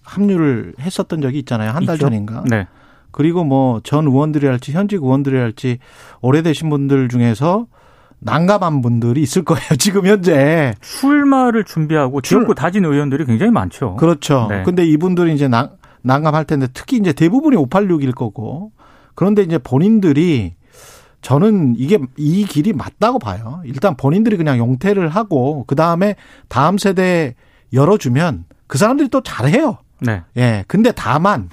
합류를 0.04 0.74
했었던 0.80 1.22
적이 1.22 1.40
있잖아요. 1.40 1.72
한 1.72 1.86
달? 1.86 1.98
전인가. 1.98 2.44
네. 2.50 2.68
그리고 3.12 3.44
뭐 3.44 3.80
전 3.84 4.08
의원들이 4.08 4.48
할지 4.48 4.72
현직 4.72 4.98
의원들이 5.02 5.38
할지 5.38 5.78
오래되신 6.22 6.70
분들 6.70 7.08
중에서 7.10 7.68
난감한 8.20 8.82
분들이 8.82 9.22
있을 9.22 9.44
거예요. 9.44 9.64
지금 9.78 10.06
현재. 10.08 10.74
출마를 10.82 11.64
준비하고 11.64 12.22
지역구 12.22 12.56
다진 12.56 12.84
의원들이 12.86 13.26
굉장히 13.26 13.52
많죠. 13.52 13.96
그렇죠. 13.98 14.48
네. 14.50 14.64
근데 14.64 14.86
이분들이 14.86 15.34
이제 15.36 15.48
난, 15.48 15.70
난감할 16.04 16.46
텐데 16.46 16.68
특히 16.74 16.98
이제 16.98 17.14
대부분이 17.14 17.58
586일 17.58 18.14
거고 18.14 18.72
그런데 19.16 19.42
이제 19.42 19.58
본인들이 19.58 20.56
저는 21.22 21.76
이게 21.78 22.00
이 22.18 22.46
길이 22.46 22.74
맞다고 22.74 23.18
봐요. 23.18 23.62
일단 23.66 23.96
본인들이 23.96 24.38
그냥 24.38 24.58
용퇴를 24.58 25.08
하고 25.10 25.64
그 25.66 25.76
다음에 25.76 26.16
다음 26.50 26.78
세대 26.78 27.34
열어주면 27.72 28.46
그 28.68 28.78
사람들이 28.78 29.10
또 29.10 29.22
잘해요. 29.22 29.78
네. 30.02 30.22
예. 30.38 30.66
근데 30.68 30.92
다만 30.92 31.50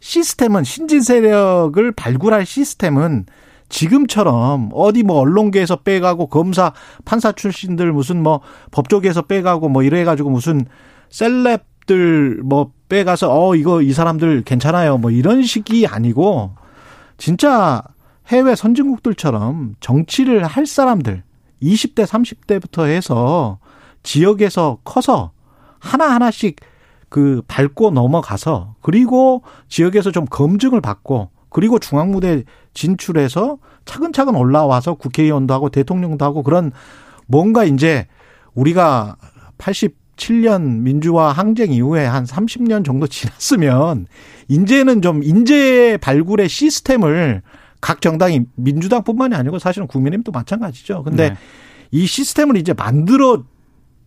시스템은 0.00 0.62
신진 0.62 1.02
세력을 1.02 1.92
발굴할 1.92 2.46
시스템은 2.46 3.26
지금처럼 3.68 4.70
어디 4.72 5.02
뭐 5.02 5.18
언론계에서 5.18 5.76
빼가고 5.76 6.28
검사 6.28 6.72
판사 7.04 7.32
출신들 7.32 7.92
무슨 7.92 8.22
뭐 8.22 8.40
법조계에서 8.70 9.22
빼가고 9.22 9.68
뭐 9.68 9.82
이래 9.82 10.04
가지고 10.04 10.30
무슨 10.30 10.64
셀 11.10 11.58
럽들 11.88 12.42
뭐 12.44 12.70
빼가서 12.88 13.28
어 13.30 13.56
이거 13.56 13.82
이 13.82 13.92
사람들 13.92 14.42
괜찮아요. 14.44 14.98
뭐 14.98 15.10
이런 15.10 15.42
식이 15.42 15.86
아니고 15.86 16.52
진짜 17.16 17.82
해외 18.28 18.54
선진국들처럼 18.54 19.74
정치를 19.80 20.44
할 20.44 20.66
사람들 20.66 21.24
20대 21.62 22.06
30대부터 22.06 22.86
해서 22.86 23.58
지역에서 24.02 24.78
커서 24.84 25.32
하나하나씩 25.80 26.56
그 27.08 27.42
밟고 27.48 27.90
넘어가서 27.90 28.76
그리고 28.82 29.42
지역에서 29.68 30.12
좀 30.12 30.26
검증을 30.26 30.80
받고 30.80 31.30
그리고 31.48 31.78
중앙 31.78 32.10
무대 32.10 32.44
진출해서 32.74 33.58
차근차근 33.86 34.36
올라와서 34.36 34.94
국회의원도 34.94 35.54
하고 35.54 35.70
대통령도 35.70 36.24
하고 36.24 36.42
그런 36.42 36.70
뭔가 37.26 37.64
이제 37.64 38.06
우리가 38.54 39.16
87년 40.18 40.80
민주화 40.80 41.32
항쟁 41.32 41.72
이후에 41.72 42.04
한 42.04 42.24
30년 42.24 42.84
정도 42.84 43.06
지났으면 43.06 44.06
이제는 44.48 45.00
좀 45.00 45.22
인재 45.22 45.96
발굴의 46.00 46.48
시스템을 46.48 47.42
각 47.80 48.00
정당이 48.00 48.42
민주당뿐만이 48.56 49.34
아니고 49.34 49.58
사실은 49.58 49.86
국민의힘도 49.86 50.32
마찬가지죠. 50.32 51.04
근데 51.04 51.30
네. 51.30 51.36
이 51.90 52.06
시스템을 52.06 52.56
이제 52.56 52.74
만들어 52.74 53.44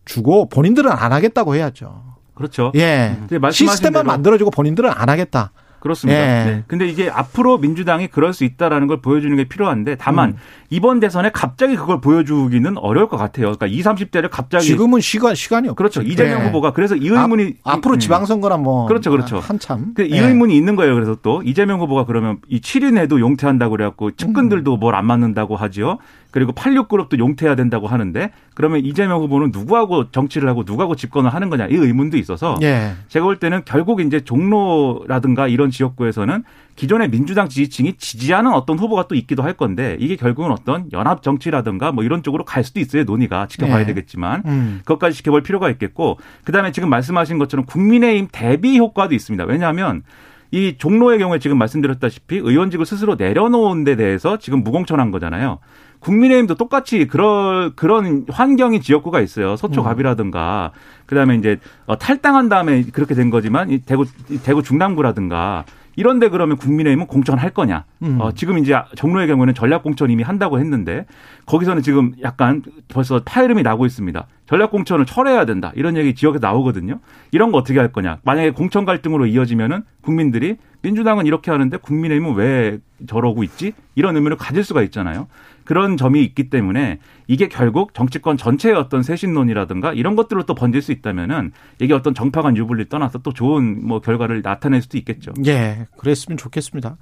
주고 0.05 0.49
본인들은 0.49 0.91
안 0.91 1.13
하겠다고 1.13 1.55
해야죠. 1.55 2.03
그렇죠. 2.33 2.71
예. 2.75 3.17
말씀하신 3.29 3.67
시스템만 3.67 4.05
만들어주고 4.05 4.51
본인들은 4.51 4.89
안 4.89 5.09
하겠다. 5.09 5.51
그렇습니다. 5.81 6.21
예. 6.21 6.45
네. 6.45 6.63
근데 6.67 6.87
이게 6.87 7.09
앞으로 7.09 7.57
민주당이 7.57 8.07
그럴 8.07 8.33
수 8.33 8.45
있다라는 8.45 8.87
걸 8.87 9.01
보여주는 9.01 9.35
게 9.35 9.43
필요한데 9.45 9.95
다만 9.95 10.29
음. 10.29 10.35
이번 10.69 10.99
대선에 10.99 11.31
갑자기 11.33 11.75
그걸 11.75 11.99
보여주기는 11.99 12.77
어려울 12.77 13.09
것 13.09 13.17
같아요. 13.17 13.47
그러니까 13.47 13.65
20, 13.65 13.85
30대를 14.11 14.29
갑자기 14.31 14.65
지금은 14.65 15.01
시간 15.01 15.35
시간이 15.35 15.67
없죠. 15.67 15.75
그렇죠. 15.75 16.01
이재명 16.03 16.41
예. 16.41 16.45
후보가 16.45 16.71
그래서 16.71 16.95
이 16.95 17.07
의문이 17.07 17.55
앞, 17.63 17.85
으로 17.85 17.95
음. 17.95 17.99
지방선거나 17.99 18.57
뭐 18.57 18.85
그렇죠, 18.87 19.11
그렇죠. 19.11 19.39
한참 19.39 19.93
그이 19.95 20.11
예. 20.11 20.19
의문이 20.19 20.55
있는 20.55 20.75
거예요. 20.75 20.93
그래서 20.93 21.17
또 21.21 21.41
이재명 21.43 21.81
후보가 21.81 22.05
그러면 22.05 22.37
이 22.47 22.61
7인에도 22.61 23.19
용퇴한다고 23.19 23.71
그래갖고 23.71 24.11
측근들도 24.11 24.77
뭘안 24.77 25.05
맞는다고 25.05 25.55
하지요. 25.55 25.97
그리고 26.31 26.53
86그룹도 26.53 27.19
용퇴해야 27.19 27.55
된다고 27.55 27.87
하는데 27.87 28.31
그러면 28.55 28.83
이재명 28.83 29.21
후보는 29.21 29.51
누구하고 29.51 30.11
정치를 30.11 30.49
하고 30.49 30.63
누구하고 30.65 30.95
집권을 30.95 31.33
하는 31.33 31.49
거냐 31.49 31.67
이 31.67 31.75
의문도 31.75 32.17
있어서 32.17 32.57
예. 32.61 32.93
제가 33.09 33.25
볼 33.25 33.37
때는 33.37 33.61
결국 33.65 34.01
이제 34.01 34.21
종로라든가 34.21 35.47
이런 35.47 35.69
지역구에서는 35.69 36.43
기존의 36.75 37.11
민주당 37.11 37.49
지지층이 37.49 37.97
지지하는 37.97 38.53
어떤 38.53 38.79
후보가 38.79 39.07
또 39.07 39.15
있기도 39.15 39.43
할 39.43 39.53
건데 39.53 39.97
이게 39.99 40.15
결국은 40.15 40.51
어떤 40.51 40.89
연합 40.93 41.21
정치라든가 41.21 41.91
뭐 41.91 42.03
이런 42.03 42.23
쪽으로 42.23 42.45
갈 42.45 42.63
수도 42.63 42.79
있어요. 42.79 43.03
논의가 43.03 43.47
지켜봐야 43.47 43.81
예. 43.81 43.85
되겠지만 43.85 44.43
음. 44.45 44.79
그것까지 44.85 45.17
지켜볼 45.17 45.43
필요가 45.43 45.69
있겠고 45.69 46.17
그다음에 46.45 46.71
지금 46.71 46.89
말씀하신 46.89 47.37
것처럼 47.37 47.65
국민의힘 47.65 48.29
대비 48.31 48.79
효과도 48.79 49.13
있습니다. 49.13 49.43
왜냐하면 49.45 50.03
이 50.51 50.75
종로의 50.77 51.19
경우에 51.19 51.39
지금 51.39 51.57
말씀드렸다시피 51.57 52.37
의원직을 52.37 52.85
스스로 52.85 53.15
내려놓은 53.15 53.83
데 53.83 53.95
대해서 53.95 54.37
지금 54.37 54.63
무공천한 54.63 55.11
거잖아요. 55.11 55.59
국민의힘도 56.01 56.55
똑같이 56.55 57.07
그런 57.07 57.73
그런 57.75 58.25
환경이 58.29 58.81
지역구가 58.81 59.21
있어요. 59.21 59.55
서초갑이라든가 59.55 60.71
그다음에 61.05 61.35
이제 61.35 61.59
어, 61.85 61.97
탈당한 61.97 62.49
다음에 62.49 62.83
그렇게 62.91 63.15
된 63.15 63.29
거지만 63.29 63.69
이 63.69 63.79
대구 63.79 64.05
이 64.29 64.39
대구 64.39 64.63
중랑구라든가 64.63 65.63
이런데 65.95 66.29
그러면 66.29 66.57
국민의힘은 66.57 67.05
공천할 67.07 67.51
거냐? 67.51 67.85
음. 68.03 68.19
어, 68.19 68.31
지금 68.31 68.57
이제 68.57 68.75
종로의 68.95 69.27
경우에는 69.27 69.53
전략 69.53 69.83
공천 69.83 70.09
이미 70.09 70.23
한다고 70.23 70.59
했는데 70.59 71.05
거기서는 71.45 71.83
지금 71.83 72.13
약간 72.23 72.63
벌써 72.87 73.21
파열음이 73.23 73.61
나고 73.61 73.85
있습니다. 73.85 74.25
전략 74.47 74.71
공천을 74.71 75.05
철회해야 75.05 75.45
된다 75.45 75.71
이런 75.75 75.97
얘기 75.97 76.15
지역에 76.15 76.39
서 76.39 76.47
나오거든요. 76.47 76.99
이런 77.31 77.51
거 77.51 77.57
어떻게 77.57 77.77
할 77.79 77.91
거냐? 77.91 78.19
만약에 78.23 78.51
공천 78.51 78.85
갈등으로 78.85 79.27
이어지면은 79.27 79.83
국민들이 80.01 80.57
민주당은 80.81 81.25
이렇게 81.25 81.51
하는데 81.51 81.75
국민의힘은 81.77 82.35
왜 82.35 82.79
저러고 83.07 83.43
있지? 83.43 83.73
이런 83.95 84.15
의문을 84.15 84.37
가질 84.37 84.63
수가 84.63 84.81
있잖아요. 84.83 85.27
그런 85.63 85.95
점이 85.95 86.23
있기 86.23 86.49
때문에 86.49 86.99
이게 87.27 87.47
결국 87.47 87.93
정치권 87.93 88.37
전체의 88.37 88.75
어떤 88.75 89.03
쇄신론이라든가 89.03 89.93
이런 89.93 90.15
것들로 90.15 90.43
또 90.43 90.55
번질 90.55 90.81
수 90.81 90.91
있다면은 90.91 91.51
이게 91.79 91.93
어떤 91.93 92.13
정파 92.13 92.41
간 92.41 92.57
유불리 92.57 92.89
떠나서 92.89 93.19
또 93.19 93.31
좋은 93.31 93.85
뭐 93.85 94.01
결과를 94.01 94.41
나타낼 94.41 94.81
수도 94.81 94.97
있겠죠. 94.97 95.31
예, 95.45 95.87
그랬으면 95.97 96.37
좋겠습니다. 96.37 96.97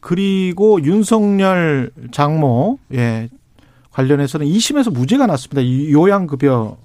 그리고 0.00 0.82
윤석열 0.82 1.90
장모 2.10 2.78
예 2.94 3.28
관련해서는 3.90 4.46
2심에서 4.46 4.92
무죄가 4.92 5.26
났습니다. 5.26 5.60
이 5.60 5.92
요양급여 5.92 6.78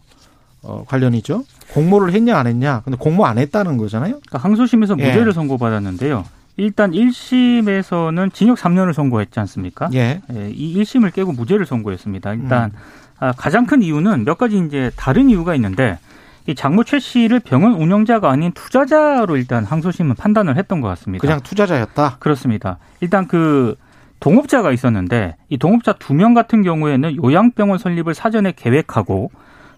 어, 0.65 0.83
관련이죠. 0.87 1.43
공모를 1.73 2.13
했냐 2.13 2.37
안 2.37 2.47
했냐. 2.47 2.81
근데 2.83 2.97
공모 2.97 3.25
안 3.25 3.37
했다는 3.37 3.77
거잖아요. 3.77 4.13
그러니까 4.13 4.37
항소심에서 4.39 4.95
예. 4.99 5.07
무죄를 5.07 5.33
선고받았는데요. 5.33 6.25
일단 6.57 6.91
1심에서는 6.91 8.33
징역 8.33 8.57
3년을 8.57 8.93
선고했지 8.93 9.39
않습니까? 9.41 9.89
예. 9.93 10.21
예, 10.33 10.49
이 10.51 10.75
1심을 10.81 11.13
깨고 11.13 11.33
무죄를 11.33 11.65
선고했습니다. 11.65 12.33
일단 12.35 12.71
음. 12.73 12.79
아, 13.19 13.31
가장 13.33 13.65
큰 13.65 13.81
이유는 13.81 14.25
몇 14.25 14.37
가지 14.37 14.57
이제 14.65 14.91
다른 14.95 15.29
이유가 15.29 15.55
있는데 15.55 15.99
이 16.47 16.53
장모 16.55 16.83
최 16.83 16.99
씨를 16.99 17.39
병원 17.39 17.73
운영자가 17.73 18.29
아닌 18.29 18.51
투자자로 18.53 19.35
일단 19.37 19.63
항소심은 19.65 20.15
판단을 20.15 20.57
했던 20.57 20.79
것 20.81 20.87
같습니다. 20.89 21.21
그냥 21.21 21.41
투자자였다. 21.41 22.17
그렇습니다. 22.19 22.77
일단 23.01 23.27
그 23.27 23.75
동업자가 24.19 24.71
있었는데 24.71 25.35
이 25.49 25.57
동업자 25.57 25.93
두 25.93 26.13
명 26.13 26.33
같은 26.33 26.61
경우에는 26.63 27.17
요양병원 27.23 27.79
설립을 27.79 28.13
사전에 28.13 28.53
계획하고 28.55 29.31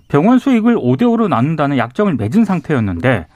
병원 0.07 0.39
수익을 0.39 0.75
5대5로 0.75 1.27
나눈다는 1.27 1.77
약정을 1.77 2.15
맺은 2.15 2.45
상태였는데 2.45 3.27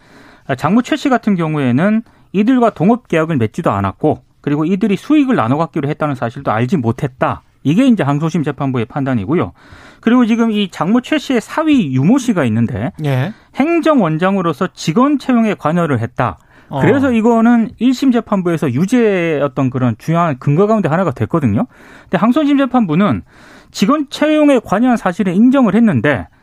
아, 0.48 0.56
장모 0.56 0.82
최 0.84 0.96
씨 0.96 1.10
같은 1.10 1.36
경우에는 1.36 2.02
이들과 2.34 2.72
동업 2.72 3.08
계약을 3.08 3.38
맺지도 3.38 3.72
않았고 3.72 4.24
그리고 4.42 4.66
이들이 4.66 4.96
수익을 4.96 5.36
나눠 5.36 5.58
갖기로 5.58 5.88
했다는 5.90 6.16
사실도 6.16 6.52
알지 6.52 6.78
못했다. 6.78 7.42
이게 7.64 7.86
이제 7.86 8.02
항소심 8.04 8.44
재판부의 8.44 8.86
판단이고요. 8.86 9.54
그리고 10.00 10.26
지금 10.26 10.50
이 10.50 10.70
장모 10.70 11.02
최 11.02 11.20
씨의 11.20 11.42
사위 11.42 11.94
유모 11.94 12.18
씨가 12.18 12.44
있는데 12.46 12.92
예. 13.06 13.34
행정원장으로서 13.56 14.70
직원 14.74 15.20
채용에 15.20 15.54
관여를 15.56 16.00
했다. 16.00 16.38
어. 16.70 16.80
그래서 16.82 17.12
이거는 17.12 17.70
1심 17.80 18.14
재판부에서 18.14 18.72
유죄였던 18.72 19.70
그런 19.70 19.96
중요한 20.00 20.40
근거 20.40 20.66
가운데 20.68 20.88
하나가 20.90 21.12
됐거든요. 21.12 21.68
근데 22.04 22.18
항소심 22.18 22.58
재판부는 22.58 23.24
직원 23.72 24.08
채용에 24.10 24.60
관여한 24.64 24.98
사실을 24.98 25.34
인정을 25.36 25.76
했는데 25.76 26.28
아, 26.30 26.40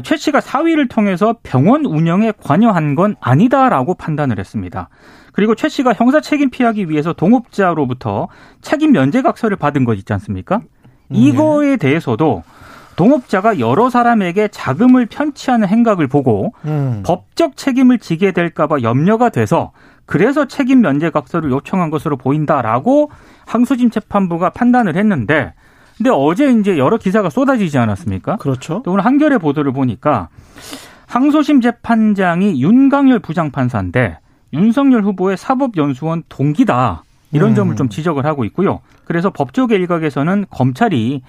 최 0.00 0.16
씨가 0.16 0.40
사위를 0.40 0.88
통해서 0.88 1.36
병원 1.42 1.84
운영에 1.84 2.32
관여한 2.42 2.94
건 2.94 3.16
아니다라고 3.20 3.94
판단을 3.94 4.38
했습니다. 4.38 4.88
그리고 5.32 5.54
최 5.54 5.68
씨가 5.68 5.92
형사 5.92 6.20
책임 6.20 6.50
피하기 6.50 6.88
위해서 6.88 7.12
동업자로부터 7.12 8.28
책임 8.62 8.92
면제각서를 8.92 9.56
받은 9.56 9.84
것 9.84 9.94
있지 9.94 10.12
않습니까? 10.14 10.60
이거에 11.10 11.76
대해서도 11.76 12.42
동업자가 12.96 13.58
여러 13.58 13.90
사람에게 13.90 14.48
자금을 14.48 15.06
편취하는 15.06 15.68
행각을 15.68 16.08
보고 16.08 16.54
음. 16.64 17.02
법적 17.06 17.56
책임을 17.56 17.98
지게 17.98 18.32
될까봐 18.32 18.80
염려가 18.82 19.28
돼서 19.28 19.72
그래서 20.06 20.46
책임 20.46 20.80
면제 20.80 21.10
각서를 21.10 21.50
요청한 21.50 21.90
것으로 21.90 22.16
보인다라고 22.16 23.10
항소심 23.46 23.90
재판부가 23.90 24.50
판단을 24.50 24.96
했는데 24.96 25.52
근데 25.96 26.10
어제 26.12 26.50
이제 26.50 26.78
여러 26.78 26.98
기사가 26.98 27.30
쏟아지지 27.30 27.78
않았습니까? 27.78 28.36
그렇죠. 28.36 28.82
또 28.84 28.92
오늘 28.92 29.04
한겨레 29.04 29.38
보도를 29.38 29.72
보니까 29.72 30.28
항소심 31.06 31.60
재판장이 31.60 32.60
윤강열 32.60 33.20
부장판사인데 33.20 34.18
윤석열 34.52 35.02
후보의 35.02 35.36
사법연수원 35.36 36.24
동기다 36.28 37.04
이런 37.32 37.50
음. 37.50 37.54
점을 37.54 37.76
좀 37.76 37.88
지적을 37.88 38.26
하고 38.26 38.44
있고요. 38.44 38.80
그래서 39.04 39.30
법조계 39.30 39.76
일각에서는 39.76 40.46
검찰이 40.50 41.22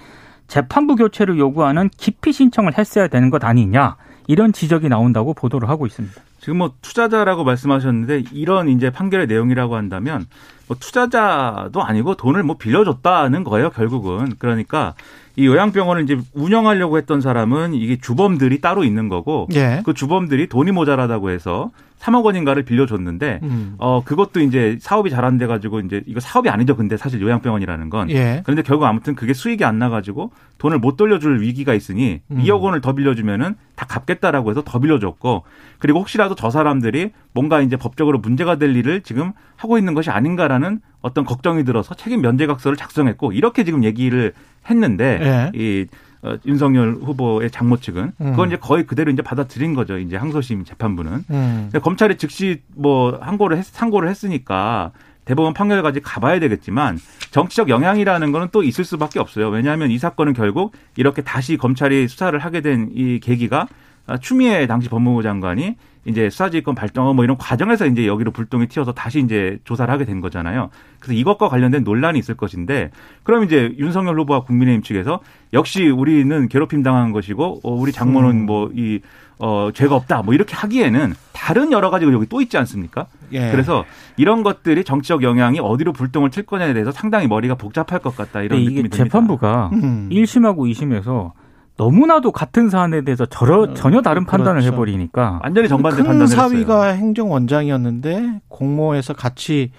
재판부 0.48 0.96
교체를 0.96 1.38
요구하는 1.38 1.88
기피 1.96 2.32
신청을 2.32 2.76
했어야 2.76 3.08
되는 3.08 3.30
것 3.30 3.44
아니냐 3.44 3.96
이런 4.28 4.52
지적이 4.52 4.88
나온다고 4.88 5.34
보도를 5.34 5.68
하고 5.68 5.86
있습니다. 5.86 6.14
지금 6.40 6.58
뭐 6.58 6.72
투자자라고 6.82 7.44
말씀하셨는데 7.44 8.24
이런 8.32 8.68
이제 8.68 8.90
판결의 8.90 9.26
내용이라고 9.26 9.74
한다면 9.74 10.26
뭐 10.68 10.76
투자자도 10.78 11.82
아니고 11.82 12.14
돈을 12.14 12.42
뭐 12.42 12.56
빌려줬다는 12.58 13.42
거예요 13.42 13.70
결국은 13.70 14.34
그러니까 14.38 14.94
이 15.34 15.46
요양병원을 15.46 16.04
이제 16.04 16.18
운영하려고 16.34 16.98
했던 16.98 17.20
사람은 17.20 17.72
이게 17.72 17.96
주범들이 17.96 18.60
따로 18.60 18.84
있는 18.84 19.08
거고 19.08 19.48
예. 19.54 19.82
그 19.84 19.94
주범들이 19.94 20.48
돈이 20.48 20.72
모자라다고 20.72 21.30
해서 21.30 21.70
3억 21.98 22.24
원인가를 22.24 22.62
빌려줬는데 22.64 23.40
음. 23.42 23.74
어 23.78 24.02
그것도 24.04 24.40
이제 24.40 24.78
사업이 24.80 25.10
잘 25.10 25.24
안 25.24 25.36
돼 25.38 25.46
가지고 25.46 25.80
이제 25.80 26.02
이거 26.06 26.20
사업이 26.20 26.48
아니죠 26.48 26.76
근데 26.76 26.96
사실 26.96 27.20
요양병원이라는 27.20 27.90
건 27.90 28.08
예. 28.10 28.40
그런데 28.44 28.62
결국 28.62 28.84
아무튼 28.84 29.14
그게 29.14 29.34
수익이 29.34 29.64
안 29.64 29.78
나 29.78 29.88
가지고 29.90 30.30
돈을 30.58 30.78
못 30.78 30.96
돌려줄 30.96 31.40
위기가 31.40 31.74
있으니 31.74 32.20
음. 32.30 32.38
2억 32.42 32.60
원을 32.62 32.80
더 32.80 32.94
빌려주면은 32.94 33.54
다 33.76 33.86
갚겠다라고 33.86 34.50
해서 34.50 34.62
더 34.64 34.78
빌려줬고 34.80 35.44
그리고 35.78 36.00
혹시라도 36.00 36.34
저 36.34 36.50
사람들이 36.50 37.10
뭔가 37.32 37.60
이제 37.60 37.76
법적으로 37.76 38.18
문제가 38.18 38.56
될 38.56 38.74
일을 38.74 39.02
지금 39.02 39.32
하고 39.56 39.78
있는 39.78 39.94
것이 39.94 40.10
아닌가라는 40.10 40.80
어떤 41.00 41.24
걱정이 41.24 41.64
들어서 41.64 41.94
책임 41.94 42.20
면제각서를 42.22 42.76
작성했고 42.76 43.32
이렇게 43.32 43.62
지금 43.64 43.84
얘기를 43.84 44.32
했는데 44.68 45.50
예. 45.54 45.58
이 45.58 45.86
어, 45.92 46.07
윤석열 46.46 46.94
후보의 46.94 47.50
장모 47.50 47.78
측은 47.78 48.12
음. 48.20 48.30
그건 48.32 48.48
이제 48.48 48.56
거의 48.56 48.86
그대로 48.86 49.10
이제 49.10 49.22
받아들인 49.22 49.74
거죠. 49.74 49.98
이제 49.98 50.16
항소심 50.16 50.64
재판부는. 50.64 51.24
음. 51.30 51.70
검찰이 51.82 52.16
즉시 52.18 52.62
뭐 52.74 53.18
항고를 53.20 53.56
했, 53.58 53.64
상고를 53.64 54.08
했으니까 54.08 54.92
대법원 55.24 55.52
판결까지 55.54 56.00
가봐야 56.00 56.40
되겠지만 56.40 56.98
정치적 57.30 57.68
영향이라는 57.68 58.32
거는 58.32 58.48
또 58.50 58.62
있을 58.62 58.84
수밖에 58.84 59.20
없어요. 59.20 59.48
왜냐하면 59.50 59.90
이 59.90 59.98
사건은 59.98 60.32
결국 60.32 60.72
이렇게 60.96 61.22
다시 61.22 61.56
검찰이 61.56 62.08
수사를 62.08 62.36
하게 62.38 62.60
된 62.62 62.88
이 62.94 63.20
계기가 63.20 63.68
아, 64.06 64.16
추미애 64.16 64.66
당시 64.66 64.88
법무부 64.88 65.22
장관이 65.22 65.76
이제 66.08 66.30
수사지휘권 66.30 66.74
발동 66.74 67.14
뭐 67.14 67.24
이런 67.24 67.36
과정에서 67.36 67.86
이제 67.86 68.06
여기로 68.06 68.30
불똥이 68.30 68.68
튀어서 68.68 68.92
다시 68.92 69.20
이제 69.20 69.58
조사를 69.64 69.92
하게 69.92 70.04
된 70.04 70.20
거잖아요. 70.20 70.70
그래서 70.98 71.12
이것과 71.12 71.48
관련된 71.48 71.84
논란이 71.84 72.18
있을 72.18 72.36
것인데 72.36 72.90
그럼 73.22 73.44
이제 73.44 73.74
윤석열 73.78 74.18
후보와 74.20 74.40
국민의힘 74.40 74.82
측에서 74.82 75.20
역시 75.52 75.88
우리는 75.88 76.48
괴롭힘 76.48 76.82
당한 76.82 77.12
것이고 77.12 77.60
어, 77.62 77.72
우리 77.74 77.92
장모는 77.92 78.30
음. 78.30 78.46
뭐이 78.46 79.00
어, 79.38 79.70
죄가 79.72 79.94
없다. 79.94 80.22
뭐 80.22 80.34
이렇게 80.34 80.56
하기에는 80.56 81.14
다른 81.32 81.70
여러 81.70 81.90
가지가 81.90 82.10
여기 82.12 82.26
또 82.26 82.40
있지 82.40 82.58
않습니까? 82.58 83.06
예. 83.32 83.50
그래서 83.50 83.84
이런 84.16 84.42
것들이 84.42 84.82
정치적 84.82 85.22
영향이 85.22 85.60
어디로 85.60 85.92
불똥을 85.92 86.30
튈 86.30 86.42
거냐에 86.44 86.72
대해서 86.72 86.90
상당히 86.90 87.28
머리가 87.28 87.54
복잡할 87.54 88.00
것 88.00 88.16
같다. 88.16 88.42
이런 88.42 88.58
느낌이 88.60 88.88
듭니다. 88.88 88.96
재판부가 88.96 89.70
음. 89.74 90.08
1심하고 90.10 90.68
2심에서 90.72 91.32
너무나도 91.78 92.32
같은 92.32 92.68
사안에 92.68 93.02
대해서 93.02 93.24
저러, 93.24 93.72
전혀 93.72 94.02
다른 94.02 94.26
판단을 94.26 94.60
그렇죠. 94.60 94.74
해버리니까 94.74 95.40
완전히 95.42 95.68
정반대 95.68 95.98
큰 95.98 96.06
판단을 96.06 96.26
사위가 96.26 96.84
했어요. 96.86 97.00
행정원장이었는데 97.00 98.40
공모에서 98.48 99.14
같이 99.14 99.70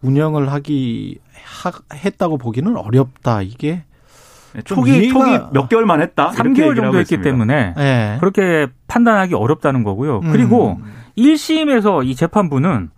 운영을 0.00 0.50
하기 0.50 1.18
하, 1.44 1.70
했다고 1.94 2.38
보기는 2.38 2.74
어렵다. 2.76 3.42
이게 3.42 3.84
네, 4.54 4.62
좀 4.62 4.78
초기 4.78 5.08
초기 5.08 5.38
몇 5.52 5.68
개월만 5.68 6.00
했다. 6.00 6.32
이렇게 6.34 6.42
3개월 6.42 6.48
얘기를 6.48 6.74
정도 6.76 6.98
했기 6.98 7.14
있습니다. 7.14 7.22
때문에 7.22 7.74
예. 7.76 8.16
그렇게 8.20 8.66
판단하기 8.86 9.34
어렵다는 9.34 9.84
거고요. 9.84 10.20
그리고 10.20 10.78
음. 10.80 10.92
1심에서 11.18 12.06
이 12.06 12.14
재판부는 12.14 12.88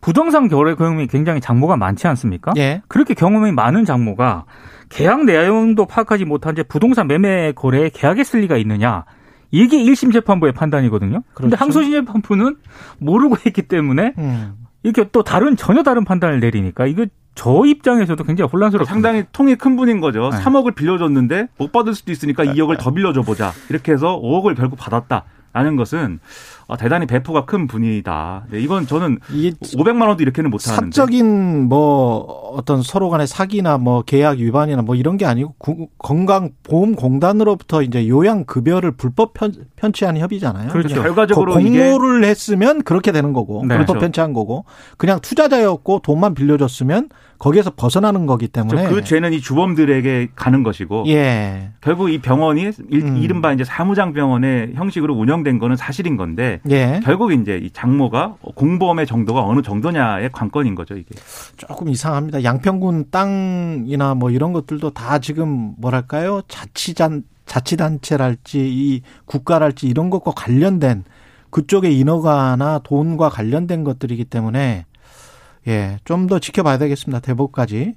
부동산 0.00 0.48
거래 0.48 0.74
경험이 0.74 1.06
굉장히 1.06 1.40
장모가 1.40 1.76
많지 1.76 2.06
않습니까? 2.08 2.52
예. 2.56 2.82
그렇게 2.88 3.14
경험이 3.14 3.52
많은 3.52 3.84
장모가 3.84 4.44
계약 4.88 5.24
내용도 5.24 5.86
파악하지 5.86 6.24
못한 6.24 6.54
채 6.54 6.62
부동산 6.62 7.06
매매 7.06 7.52
거래에 7.52 7.90
계약했을 7.90 8.40
리가 8.40 8.56
있느냐? 8.58 9.04
이게 9.50 9.78
1심 9.78 10.12
재판부의 10.12 10.52
판단이거든요. 10.52 11.22
그런데 11.34 11.56
그렇죠. 11.56 11.64
항소심 11.64 11.92
재판부는 11.92 12.56
모르고 12.98 13.36
했기 13.44 13.62
때문에 13.62 14.14
음. 14.18 14.54
이렇게 14.82 15.08
또 15.10 15.22
다른 15.22 15.56
전혀 15.56 15.82
다른 15.82 16.04
판단을 16.04 16.40
내리니까 16.40 16.86
이거 16.86 17.06
저 17.34 17.64
입장에서도 17.64 18.22
굉장히 18.24 18.50
혼란스럽습니다. 18.50 18.92
상당히 18.92 19.24
통이 19.32 19.56
큰 19.56 19.76
분인 19.76 20.00
거죠. 20.00 20.30
네. 20.30 20.38
3억을 20.38 20.74
빌려줬는데 20.74 21.48
못 21.58 21.72
받을 21.72 21.94
수도 21.94 22.12
있으니까 22.12 22.44
2억을 22.44 22.78
더 22.78 22.90
빌려줘 22.92 23.22
보자. 23.22 23.52
이렇게 23.68 23.92
해서 23.92 24.20
5억을 24.20 24.56
결국 24.56 24.76
받았다라는 24.78 25.76
것은 25.76 26.20
어, 26.70 26.76
대단히 26.76 27.04
배포가 27.06 27.46
큰 27.46 27.66
분이다. 27.66 28.44
네, 28.52 28.60
이건 28.60 28.86
저는 28.86 29.18
이게 29.32 29.50
500만 29.50 30.06
원도 30.06 30.22
이렇게는 30.22 30.50
못 30.50 30.64
하는데. 30.68 30.86
사적인 30.94 31.68
뭐 31.68 32.18
어떤 32.54 32.80
서로 32.82 33.10
간의 33.10 33.26
사기나 33.26 33.76
뭐 33.76 34.02
계약 34.02 34.38
위반이나 34.38 34.82
뭐 34.82 34.94
이런 34.94 35.16
게 35.16 35.26
아니고 35.26 35.54
구- 35.58 35.88
건강 35.98 36.50
보험 36.62 36.94
공단으로부터 36.94 37.82
이제 37.82 38.06
요양 38.06 38.44
급여를 38.44 38.92
불법 38.92 39.34
편, 39.34 39.52
편취한 39.74 40.16
협의잖아요. 40.16 40.68
그렇죠. 40.68 40.88
그냥 40.90 41.02
결과적으로 41.02 41.54
공모를 41.54 42.22
했으면 42.24 42.82
그렇게 42.84 43.10
되는 43.10 43.32
거고 43.32 43.62
네. 43.66 43.74
불법 43.76 43.94
그렇죠. 43.94 44.04
편취한 44.06 44.32
거고 44.32 44.64
그냥 44.96 45.18
투자자였고 45.20 46.00
돈만 46.04 46.34
빌려줬으면 46.34 47.08
거기에서 47.40 47.70
벗어나는 47.74 48.26
거기 48.26 48.48
때문에 48.48 48.88
그 48.90 49.02
죄는 49.02 49.32
이 49.32 49.40
주범들에게 49.40 50.28
가는 50.36 50.62
것이고 50.62 51.04
예. 51.08 51.70
결국 51.80 52.10
이 52.10 52.18
병원이 52.20 52.60
일- 52.90 53.02
음. 53.02 53.16
이른바 53.16 53.52
이제 53.54 53.64
사무장 53.64 54.12
병원의 54.12 54.72
형식으로 54.74 55.14
운영된 55.14 55.58
거는 55.58 55.76
사실인 55.76 56.18
건데 56.18 56.59
예. 56.68 57.00
결국 57.02 57.32
이제 57.32 57.56
이 57.56 57.70
장모가 57.70 58.36
공범의 58.54 59.06
정도가 59.06 59.42
어느 59.42 59.62
정도냐의 59.62 60.30
관건인 60.32 60.74
거죠 60.74 60.94
이게. 60.96 61.08
조금 61.56 61.88
이상합니다. 61.88 62.44
양평군 62.44 63.06
땅이나 63.10 64.14
뭐 64.14 64.30
이런 64.30 64.52
것들도 64.52 64.90
다 64.90 65.18
지금 65.18 65.74
뭐랄까요? 65.78 66.42
자치단 66.48 67.24
자치단체랄지 67.46 68.58
이 68.60 69.02
국가랄지 69.24 69.86
이런 69.88 70.10
것과 70.10 70.32
관련된 70.36 71.04
그쪽의 71.50 71.98
인허가나 71.98 72.80
돈과 72.84 73.28
관련된 73.28 73.82
것들이기 73.84 74.24
때문에 74.26 74.86
예, 75.68 75.98
좀 76.04 76.26
더 76.26 76.38
지켜봐야 76.38 76.78
되겠습니다. 76.78 77.20
대법까지. 77.20 77.96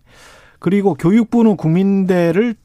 그리고 0.60 0.95
교육부는 0.95 1.56
국민대를 1.58 2.56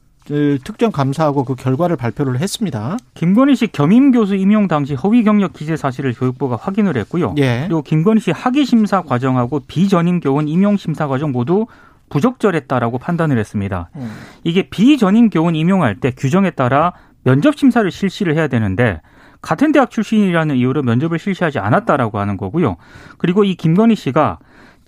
특정 0.63 0.91
감사하고 0.91 1.43
그 1.43 1.55
결과를 1.55 1.95
발표를 1.95 2.39
했습니다. 2.39 2.97
김건희 3.13 3.55
씨 3.55 3.67
겸임 3.67 4.11
교수 4.11 4.35
임용 4.35 4.67
당시 4.67 4.93
허위 4.93 5.23
경력 5.23 5.53
기재 5.53 5.75
사실을 5.75 6.13
교육부가 6.13 6.55
확인을 6.55 6.97
했고요. 6.97 7.35
예. 7.37 7.63
그리고 7.67 7.81
김건희 7.81 8.19
씨 8.19 8.31
학위 8.31 8.65
심사 8.65 9.01
과정하고 9.01 9.61
비전임 9.67 10.19
교원 10.19 10.47
임용 10.47 10.77
심사 10.77 11.07
과정 11.07 11.31
모두 11.31 11.65
부적절했다라고 12.09 12.97
판단을 12.97 13.37
했습니다. 13.37 13.89
음. 13.95 14.11
이게 14.43 14.63
비전임 14.69 15.29
교원 15.29 15.55
임용할 15.55 15.99
때 15.99 16.11
규정에 16.11 16.51
따라 16.51 16.93
면접 17.23 17.57
심사를 17.57 17.89
실시를 17.89 18.35
해야 18.35 18.47
되는데 18.47 19.01
같은 19.41 19.71
대학 19.71 19.89
출신이라는 19.89 20.55
이유로 20.55 20.83
면접을 20.83 21.19
실시하지 21.19 21.59
않았다라고 21.59 22.19
하는 22.19 22.35
거고요. 22.35 22.77
그리고 23.17 23.43
이 23.43 23.55
김건희 23.55 23.95
씨가 23.95 24.39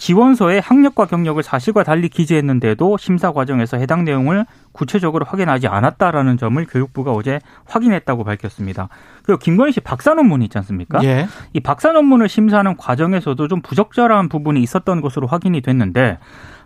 지원서에 0.01 0.57
학력과 0.57 1.05
경력을 1.05 1.41
사실과 1.43 1.83
달리 1.83 2.09
기재했는데도 2.09 2.97
심사 2.97 3.31
과정에서 3.31 3.77
해당 3.77 4.03
내용을 4.03 4.47
구체적으로 4.71 5.25
확인하지 5.25 5.67
않았다라는 5.67 6.37
점을 6.37 6.65
교육부가 6.65 7.11
어제 7.11 7.39
확인했다고 7.65 8.23
밝혔습니다. 8.23 8.89
그리고 9.21 9.37
김건희 9.37 9.73
씨 9.73 9.79
박사 9.79 10.15
논문이 10.15 10.45
있지 10.45 10.57
않습니까? 10.57 11.03
예. 11.03 11.27
이 11.53 11.59
박사 11.59 11.91
논문을 11.91 12.29
심사하는 12.29 12.77
과정에서도 12.77 13.47
좀 13.47 13.61
부적절한 13.61 14.29
부분이 14.29 14.59
있었던 14.63 15.01
것으로 15.01 15.27
확인이 15.27 15.61
됐는데 15.61 16.17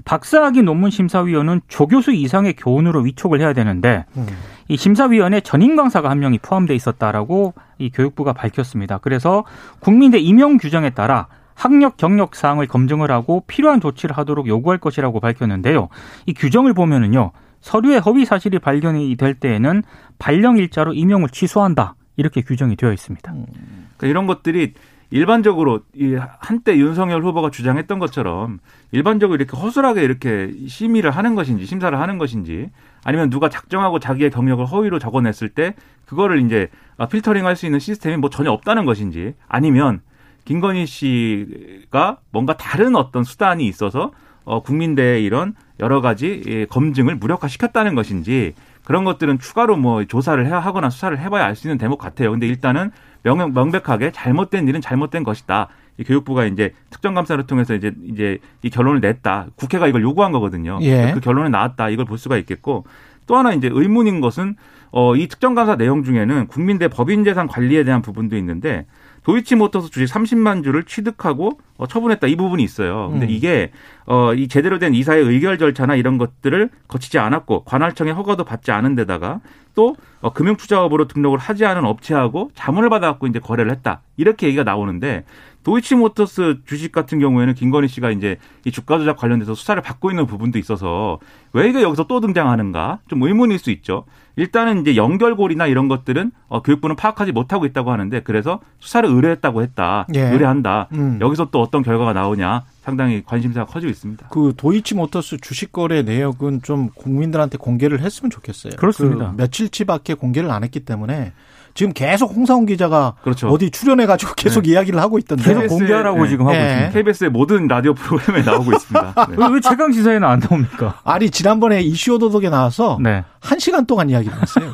박사학위 0.06 0.62
논문 0.62 0.90
심사위원은 0.90 1.60
조교수 1.68 2.14
이상의 2.14 2.54
교훈으로 2.54 3.02
위촉을 3.02 3.42
해야 3.42 3.52
되는데 3.52 4.06
음. 4.16 4.28
이 4.70 4.78
심사위원회 4.78 5.42
전임 5.42 5.76
강사가 5.76 6.10
한 6.10 6.20
명이 6.20 6.40
포함돼 6.40 6.74
있었다라고 6.74 7.54
이 7.80 7.90
교육부가 7.90 8.32
밝혔습니다. 8.32 9.00
그래서 9.00 9.44
국민대 9.82 10.20
임용 10.20 10.56
규정에 10.56 10.92
따라 10.92 11.28
학력 11.56 11.98
경력 11.98 12.36
사항을 12.36 12.68
검증을 12.68 13.10
하고 13.10 13.44
필요한 13.48 13.82
조치를 13.82 14.16
하도록 14.18 14.46
요구할 14.48 14.78
것이라고 14.78 15.20
밝혔는데요. 15.20 15.90
이 16.26 16.34
규정을 16.34 16.74
보면은요. 16.74 17.32
서류에 17.62 17.98
허위 17.98 18.26
사실이 18.26 18.60
발견이 18.60 19.16
될 19.16 19.34
때에는 19.34 19.82
발령 20.20 20.58
일자로 20.58 20.94
임용을 20.94 21.30
취소한다. 21.30 21.96
이렇게 22.18 22.42
규정이 22.42 22.76
되어 22.76 22.94
있습니다. 22.94 23.32
그러니까 23.32 24.08
이런 24.08 24.28
것들이 24.28 24.74
일반적으로 25.12 25.82
이 25.96 26.16
한때 26.40 26.78
윤석열 26.78 27.24
후보가 27.24 27.52
주장했던 27.52 28.00
것처럼 28.00 28.60
일반적으로 28.92 29.36
이렇게 29.36 29.56
허술하게 29.58 30.04
이렇게 30.04 30.52
심의를 30.68 31.12
하는 31.12 31.36
것인지 31.36 31.66
심사를 31.66 31.98
하는 31.98 32.18
것인지 32.18 32.70
아니면 33.04 33.30
누가 33.30 33.50
작정하고 33.50 34.00
자기의 34.00 34.32
경력을 34.32 34.66
허위로 34.66 35.00
적어냈을 35.00 35.50
때 35.50 35.76
그거를 36.06 36.44
이제 36.44 36.70
필터링 37.10 37.46
할 37.46 37.56
수 37.56 37.66
있는 37.66 37.80
시스템이 37.80 38.18
뭐 38.18 38.30
전혀 38.30 38.52
없다는 38.52 38.86
것인지 38.86 39.36
아니면 39.48 40.02
김건희 40.46 40.86
씨가 40.86 42.18
뭔가 42.32 42.56
다른 42.58 42.96
어떤 42.96 43.24
수단이 43.24 43.68
있어서 43.68 44.12
어 44.44 44.62
국민대의 44.62 45.24
이런 45.24 45.56
여러 45.80 46.02
가지 46.02 46.44
예, 46.48 46.66
검증을 46.66 47.16
무력화시켰다는 47.16 47.96
것인지 47.96 48.54
그런 48.84 49.04
것들은 49.04 49.40
추가로 49.40 49.76
뭐 49.78 50.06
조사를 50.06 50.46
해야 50.46 50.60
하거나 50.60 50.90
수사를 50.92 51.18
해봐야 51.20 51.44
알 51.46 51.56
수 51.56 51.68
있는 51.68 51.80
대목 51.80 52.00
같아요. 52.00 52.32
근데 52.32 52.46
일단은 52.48 52.92
명, 53.24 53.54
명백하게 53.54 54.12
잘못된 54.12 54.68
일은 54.68 54.82
잘못된 54.82 55.24
것이다. 55.24 55.70
이 55.98 56.04
교육부가 56.04 56.46
이제 56.46 56.74
특정감사를 56.92 57.48
통해서 57.48 57.74
이제 57.74 57.92
이제 58.04 58.38
이 58.62 58.70
결론을 58.70 59.00
냈다. 59.02 59.48
국회가 59.56 59.88
이걸 59.88 60.04
요구한 60.04 60.32
거거든요. 60.32 60.78
예. 60.82 61.12
그 61.14 61.22
결론이 61.22 61.50
나왔다. 61.50 61.90
이걸 61.90 62.06
볼 62.06 62.20
수가 62.20 62.38
있겠고 62.38 62.86
또 63.28 63.36
하나 63.36 63.54
이제 63.54 63.70
의문인 63.72 64.22
것은 64.22 64.56
어, 64.92 65.16
이 65.16 65.28
특정감사 65.28 65.76
내용 65.76 66.04
중에는 66.04 66.48
국민대 66.48 66.88
법인재산 66.88 67.48
관리에 67.48 67.84
대한 67.84 68.02
부분도 68.02 68.38
있는데 68.38 68.86
도이치모터스 69.24 69.90
주식 69.90 70.14
30만 70.14 70.64
주를 70.64 70.84
취득하고 70.84 71.60
어, 71.78 71.88
처분했다 71.88 72.28
이 72.28 72.36
부분이 72.36 72.64
있어요. 72.64 73.10
근데 73.12 73.26
음. 73.26 73.30
이게 73.30 73.72
어, 74.06 74.34
이 74.34 74.48
제대로 74.48 74.80
된 74.80 74.94
이사의 74.94 75.24
의결 75.24 75.58
절차나 75.58 75.96
이런 75.96 76.18
것들을 76.18 76.70
거치지 76.88 77.18
않았고 77.18 77.64
관할청의 77.66 78.14
허가도 78.14 78.44
받지 78.46 78.72
않은 78.72 78.96
데다가 78.96 79.42
또 79.74 79.96
어, 80.22 80.32
금융투자업으로 80.32 81.08
등록을 81.08 81.40
하지 81.40 81.66
않은 81.66 81.86
업체하고 81.86 82.52
자문을 82.54 82.90
받아갖고 82.90 83.28
이제 83.28 83.40
거래를 83.40 83.72
했다 83.72 84.02
이렇게 84.16 84.48
얘기가 84.48 84.64
나오는데 84.64 85.26
도이치모터스 85.66 86.60
주식 86.66 86.92
같은 86.92 87.20
경우에는 87.20 87.56
김건희 87.56 87.88
씨가 87.88 88.12
이제 88.12 88.38
이 88.66 88.72
주가 88.72 89.00
조작 89.00 89.18
관련돼서 89.18 89.56
수사를 89.56 89.82
받고 89.82 90.12
있는 90.12 90.28
부분도 90.28 90.60
있어서 90.60 91.20
왜 91.54 91.68
이게 91.68 91.82
여기서 91.82 92.06
또 92.08 92.22
등장하는가 92.22 93.00
좀 93.10 93.24
의문일 93.24 93.58
수 93.58 93.72
있죠. 93.72 94.06
일단은 94.36 94.82
이제 94.82 94.96
연결고리나 94.96 95.66
이런 95.66 95.88
것들은 95.88 96.32
어, 96.48 96.62
교육부는 96.62 96.96
파악하지 96.96 97.32
못하고 97.32 97.66
있다고 97.66 97.92
하는데 97.92 98.20
그래서 98.22 98.60
수사를 98.80 99.10
의뢰했다고 99.10 99.64
했다. 99.64 100.06
예. 100.14 100.22
의뢰한다. 100.22 100.88
음. 100.94 101.18
여기서 101.20 101.50
또 101.52 101.62
어떤 101.62 101.82
결과가 101.82 102.14
나오냐 102.14 102.64
상당히 102.84 103.24
관심사가 103.26 103.66
커지고 103.66 103.90
있습니다. 103.90 104.28
그 104.30 104.54
도이치모터스 104.56 105.38
주식 105.42 105.72
거래 105.72 106.04
내역은 106.04 106.62
좀 106.62 106.90
국민들한테 106.94 107.58
공개를 107.58 108.02
했으면 108.02 108.30
좋겠어요. 108.30 108.74
그렇습니다. 108.78 109.32
그 109.32 109.42
며칠치밖에 109.42 110.14
공개를 110.14 110.52
안 110.52 110.64
했기 110.64 110.82
때문에 110.82 111.34
지금 111.76 111.92
계속 111.92 112.34
홍사훈 112.34 112.66
기자가 112.66 113.16
그렇죠. 113.22 113.50
어디 113.50 113.70
출연해 113.70 114.06
가지고 114.06 114.34
계속 114.36 114.66
이야기를 114.66 115.00
하고 115.00 115.20
있던데. 115.20 115.44
계속 115.44 115.68
공개하라고 115.68 116.24
네. 116.24 116.30
지금 116.30 116.48
하고 116.48 116.58
네. 116.58 116.64
있습니다. 116.68 116.92
KBS의 116.92 117.30
모든 117.30 117.68
라디오 117.68 117.94
프로그램에 117.94 118.44
나오고 118.44 118.72
있습니다. 118.72 119.14
네. 119.30 119.36
왜, 119.38 119.48
왜 119.54 119.60
최강 119.60 119.92
시사에는 119.92 120.26
안 120.26 120.40
나옵니까? 120.40 121.02
아니 121.04 121.30
지난번에 121.30 121.82
이슈 121.82 122.14
오도독에 122.16 122.50
나와서 122.50 122.98
네. 123.02 123.26
한 123.42 123.60
시간 123.60 123.86
동안 123.86 124.10
이야기를 124.10 124.42
했어요. 124.42 124.72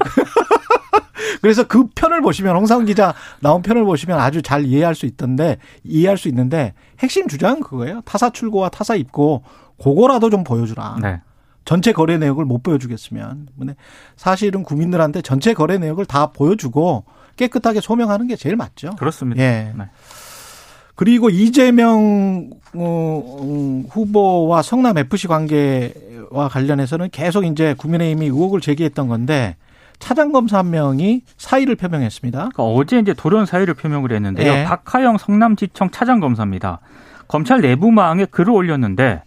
그래서 1.41 1.63
그 1.63 1.87
편을 1.95 2.21
보시면 2.21 2.55
홍사훈 2.55 2.85
기자 2.85 3.15
나온 3.39 3.63
편을 3.63 3.83
보시면 3.83 4.19
아주 4.19 4.43
잘 4.43 4.63
이해할 4.63 4.93
수 4.93 5.07
있던데 5.07 5.57
이해할 5.83 6.19
수 6.19 6.27
있는데 6.27 6.75
핵심 6.99 7.27
주장은 7.27 7.61
그거예요. 7.61 8.01
타사 8.05 8.29
출고와 8.29 8.69
타사 8.69 8.93
입고 8.95 9.43
그거라도 9.81 10.29
좀 10.29 10.43
보여주라. 10.43 10.97
네. 11.01 11.21
전체 11.65 11.91
거래 11.91 12.17
내역을 12.17 12.45
못 12.45 12.63
보여주겠으면 12.63 13.47
사실은 14.15 14.63
국민들한테 14.63 15.21
전체 15.21 15.53
거래 15.53 15.77
내역을 15.77 16.05
다 16.05 16.27
보여주고 16.27 17.05
깨끗하게 17.37 17.81
소명하는 17.81 18.27
게 18.27 18.35
제일 18.35 18.55
맞죠. 18.55 18.95
그렇습니다. 18.97 19.41
예. 19.41 19.73
네. 19.77 19.85
그리고 20.95 21.29
이재명 21.29 22.49
어, 22.73 23.39
음, 23.41 23.85
후보와 23.89 24.61
성남 24.61 24.97
FC 24.97 25.27
관계와 25.27 26.47
관련해서는 26.49 27.09
계속 27.11 27.45
이제 27.45 27.73
국민의힘이 27.75 28.25
의혹을 28.27 28.61
제기했던 28.61 29.07
건데 29.07 29.55
차장 29.99 30.31
검사 30.31 30.57
한 30.57 30.69
명이 30.71 31.21
사의를 31.37 31.75
표명했습니다. 31.75 32.37
그러니까 32.37 32.63
어제 32.63 32.99
이제 32.99 33.13
돌연 33.13 33.45
사의를 33.45 33.73
표명을 33.75 34.11
했는데요. 34.11 34.51
예. 34.51 34.63
박하영 34.63 35.17
성남지청 35.17 35.91
차장 35.91 36.19
검사입니다. 36.19 36.79
검찰 37.27 37.61
내부망에 37.61 38.25
글을 38.25 38.51
올렸는데 38.51 39.23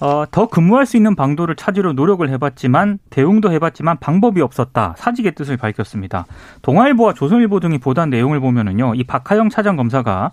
어, 0.00 0.24
더 0.30 0.46
근무할 0.46 0.86
수 0.86 0.96
있는 0.96 1.14
방도를 1.14 1.56
찾으려 1.56 1.92
노력을 1.92 2.26
해봤지만 2.26 2.98
대응도 3.10 3.52
해봤지만 3.52 3.98
방법이 3.98 4.40
없었다. 4.40 4.94
사직의 4.96 5.34
뜻을 5.34 5.58
밝혔습니다. 5.58 6.24
동아일보와 6.62 7.12
조선일보 7.12 7.60
등이 7.60 7.78
보도한 7.78 8.08
내용을 8.08 8.40
보면은요, 8.40 8.94
이 8.94 9.04
박하영 9.04 9.50
차장 9.50 9.76
검사가 9.76 10.30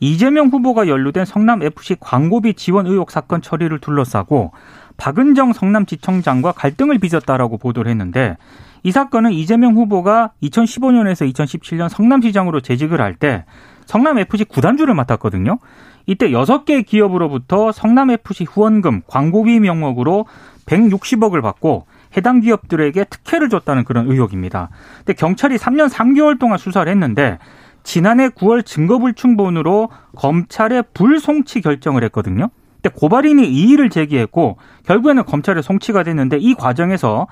이재명 0.00 0.48
후보가 0.48 0.86
연루된 0.86 1.24
성남 1.24 1.62
FC 1.62 1.96
광고비 1.98 2.54
지원 2.54 2.86
의혹 2.86 3.10
사건 3.10 3.42
처리를 3.42 3.80
둘러싸고 3.80 4.52
박은정 4.96 5.52
성남지청장과 5.52 6.52
갈등을 6.52 6.98
빚었다라고 6.98 7.58
보도를 7.58 7.90
했는데 7.90 8.36
이 8.84 8.92
사건은 8.92 9.32
이재명 9.32 9.74
후보가 9.74 10.32
2015년에서 10.42 11.32
2017년 11.32 11.88
성남시장으로 11.88 12.60
재직을 12.60 13.00
할때 13.00 13.44
성남 13.88 14.18
FC 14.18 14.44
구단주를 14.44 14.94
맡았거든요. 14.94 15.58
이때 16.04 16.28
6개 16.28 16.84
기업으로부터 16.84 17.72
성남 17.72 18.10
FC 18.10 18.44
후원금, 18.44 19.02
광고비 19.06 19.60
명목으로 19.60 20.26
160억을 20.66 21.40
받고 21.40 21.86
해당 22.14 22.40
기업들에게 22.40 23.04
특혜를 23.04 23.48
줬다는 23.48 23.84
그런 23.84 24.10
의혹입니다. 24.10 24.68
근데 24.98 25.14
경찰이 25.14 25.56
3년 25.56 25.88
3개월 25.88 26.38
동안 26.38 26.58
수사를 26.58 26.90
했는데 26.90 27.38
지난해 27.82 28.28
9월 28.28 28.66
증거불충분으로 28.66 29.88
검찰에 30.16 30.82
불송치 30.82 31.62
결정을 31.62 32.04
했거든요. 32.04 32.50
근데 32.82 32.94
고발인이 32.94 33.48
이의를 33.48 33.88
제기했고 33.88 34.58
결국에는 34.84 35.24
검찰에 35.24 35.62
송치가 35.62 36.02
됐는데 36.02 36.36
이 36.36 36.52
과정에서 36.52 37.26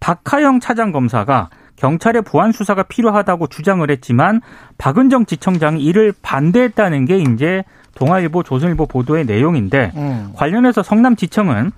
박하영 0.00 0.60
차장 0.60 0.92
검사가 0.92 1.48
경찰의 1.76 2.22
보안 2.22 2.52
수사가 2.52 2.84
필요하다고 2.84 3.48
주장을 3.48 3.88
했지만 3.90 4.40
박은정 4.78 5.26
지청장이 5.26 5.82
이를 5.82 6.12
반대했다는 6.22 7.06
게 7.06 7.18
이제 7.18 7.64
동아일보, 7.94 8.42
조선일보 8.42 8.86
보도의 8.86 9.26
내용인데 9.26 9.92
음. 9.96 10.32
관련해서 10.34 10.82
성남지청은 10.82 11.72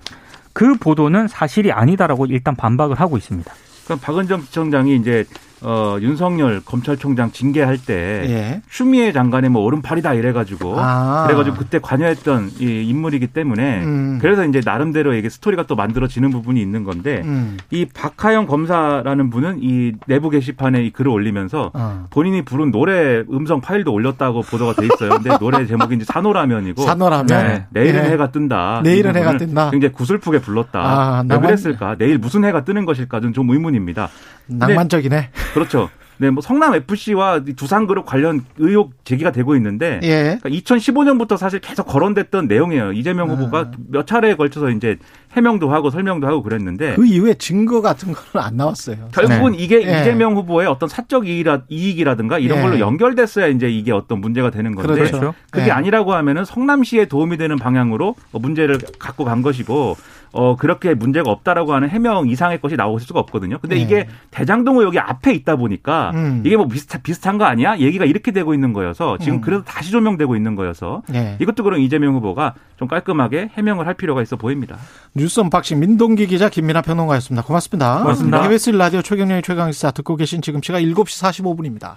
그 0.53 0.75
보도는 0.75 1.27
사실이 1.27 1.71
아니다라고 1.71 2.27
일단 2.27 2.55
반박을 2.55 2.99
하고 2.99 3.17
있습니다. 3.17 3.51
그럼 3.85 3.99
박은정 3.99 4.41
지청장이 4.41 4.95
이제 4.95 5.25
어, 5.67 5.97
윤석열 5.99 6.61
검찰총장 6.63 7.31
징계할 7.31 7.77
때 7.79 7.93
예. 8.29 8.61
추미애 8.69 9.11
장관의 9.11 9.49
뭐 9.49 9.63
오른팔이다 9.63 10.13
이래가지고 10.13 10.75
아. 10.79 11.23
그래가지고 11.25 11.55
그때 11.57 11.79
관여했던 11.79 12.51
이 12.59 12.83
인물이기 12.87 13.27
때문에 13.27 13.83
음. 13.83 14.19
그래서 14.21 14.45
이제 14.45 14.61
나름대로 14.63 15.15
이게 15.15 15.27
스토리가 15.27 15.63
또 15.63 15.75
만들어지는 15.75 16.29
부분이 16.29 16.61
있는 16.61 16.83
건데 16.83 17.21
음. 17.25 17.57
이 17.71 17.85
박하영 17.85 18.45
검사라는 18.45 19.31
분은 19.31 19.57
이 19.61 19.93
내부 20.05 20.29
게시판에 20.29 20.83
이 20.83 20.91
글을 20.91 21.09
올리면서 21.11 21.71
어. 21.73 22.05
본인이 22.11 22.43
부른 22.43 22.69
노래 22.71 23.23
음성 23.31 23.59
파일도 23.59 23.91
올렸다고 23.91 24.41
보도가 24.43 24.73
돼 24.79 24.85
있어요. 24.85 25.09
근데 25.19 25.35
노래 25.41 25.65
제목이 25.65 25.95
이제 25.95 26.05
산호라면이고 26.05 26.83
산호라면? 26.83 27.25
네, 27.27 27.65
내일은 27.71 28.05
예. 28.05 28.09
해가 28.11 28.29
뜬다. 28.31 28.81
내일은 28.83 29.15
이 29.15 29.17
해가 29.17 29.37
뜬다. 29.37 29.71
굉장히 29.71 29.93
구슬프게 29.93 30.39
불렀다. 30.41 30.79
아, 30.79 31.21
왜 31.23 31.27
낭만- 31.27 31.41
그랬을까? 31.47 31.95
내일 31.97 32.19
무슨 32.19 32.43
해가 32.45 32.63
뜨는 32.63 32.85
것일까는 32.85 33.33
좀 33.33 33.49
의문입니다. 33.49 34.09
낭만적이네. 34.47 35.29
그렇죠. 35.55 35.89
네, 36.17 36.29
뭐 36.29 36.41
성남 36.41 36.73
FC와 36.75 37.41
두산그룹 37.55 38.05
관련 38.05 38.45
의혹 38.57 38.93
제기가 39.05 39.31
되고 39.31 39.55
있는데 39.55 39.99
예. 40.03 40.37
그러니까 40.41 40.49
2015년부터 40.49 41.37
사실 41.37 41.59
계속 41.59 41.85
거론됐던 41.85 42.47
내용이에요. 42.47 42.93
이재명 42.93 43.29
후보가 43.29 43.59
아. 43.59 43.71
몇 43.89 44.07
차례에 44.07 44.35
걸쳐서 44.35 44.69
이제 44.69 44.97
해명도 45.33 45.69
하고 45.69 45.89
설명도 45.89 46.27
하고 46.27 46.41
그랬는데 46.41 46.95
그 46.95 47.05
이후에 47.05 47.33
증거 47.33 47.81
같은 47.81 48.13
거는 48.13 48.45
안 48.45 48.55
나왔어요. 48.55 49.09
결국은 49.11 49.55
이게 49.55 49.85
예. 49.85 50.01
이재명 50.01 50.35
후보의 50.35 50.67
어떤 50.67 50.87
사적 50.87 51.27
이익이라, 51.27 51.63
이익이라든가 51.67 52.39
이런 52.39 52.59
예. 52.59 52.61
걸로 52.61 52.79
연결됐어야 52.79 53.47
이제 53.47 53.69
이게 53.69 53.91
어떤 53.91 54.21
문제가 54.21 54.49
되는 54.49 54.73
건데 54.73 54.93
그렇죠. 54.93 55.33
그게 55.51 55.67
예. 55.67 55.71
아니라고 55.71 56.13
하면은 56.13 56.45
성남시에 56.45 57.05
도움이 57.05 57.37
되는 57.37 57.57
방향으로 57.57 58.15
문제를 58.31 58.79
갖고 58.97 59.25
간 59.25 59.41
것이고 59.41 59.97
어 60.31 60.55
그렇게 60.57 60.93
문제가 60.93 61.31
없다라고 61.31 61.73
하는 61.73 61.89
해명 61.89 62.27
이상의 62.27 62.59
것이 62.59 62.75
나올 62.75 62.99
수가 62.99 63.21
없거든요. 63.21 63.57
근데 63.59 63.77
예. 63.77 63.79
이게 63.79 64.07
대장동 64.31 64.79
의혹이 64.79 64.99
앞에 64.99 65.33
있다 65.33 65.55
보니까 65.55 66.04
음. 66.13 66.43
이게 66.45 66.57
뭐 66.57 66.67
비슷 66.67 67.01
비슷한 67.03 67.37
거 67.37 67.45
아니야? 67.45 67.77
얘기가 67.77 68.05
이렇게 68.05 68.31
되고 68.31 68.53
있는 68.53 68.73
거여서 68.73 69.17
지금 69.19 69.35
음. 69.35 69.41
그래도 69.41 69.63
다시 69.63 69.91
조명되고 69.91 70.35
있는 70.35 70.55
거여서 70.55 71.03
예. 71.13 71.37
이것도 71.39 71.63
그럼 71.63 71.79
이재명 71.79 72.15
후보가 72.15 72.53
좀 72.77 72.87
깔끔하게 72.87 73.51
해명을 73.55 73.87
할 73.87 73.93
필요가 73.93 74.21
있어 74.21 74.35
보입니다. 74.35 74.77
뉴스 75.15 75.39
unboxing 75.39 75.79
민동기 75.79 76.27
기자 76.27 76.49
김민아 76.49 76.81
평론가였습니다. 76.81 77.45
고맙습니다. 77.45 77.99
고맙습니다. 77.99 78.41
KBS 78.41 78.71
라디오 78.71 79.01
최경영의 79.01 79.43
최강시사 79.43 79.91
듣고 79.91 80.15
계신 80.15 80.41
지금 80.41 80.61
시각 80.61 80.79
7시 80.79 81.23
45분입니다. 81.23 81.95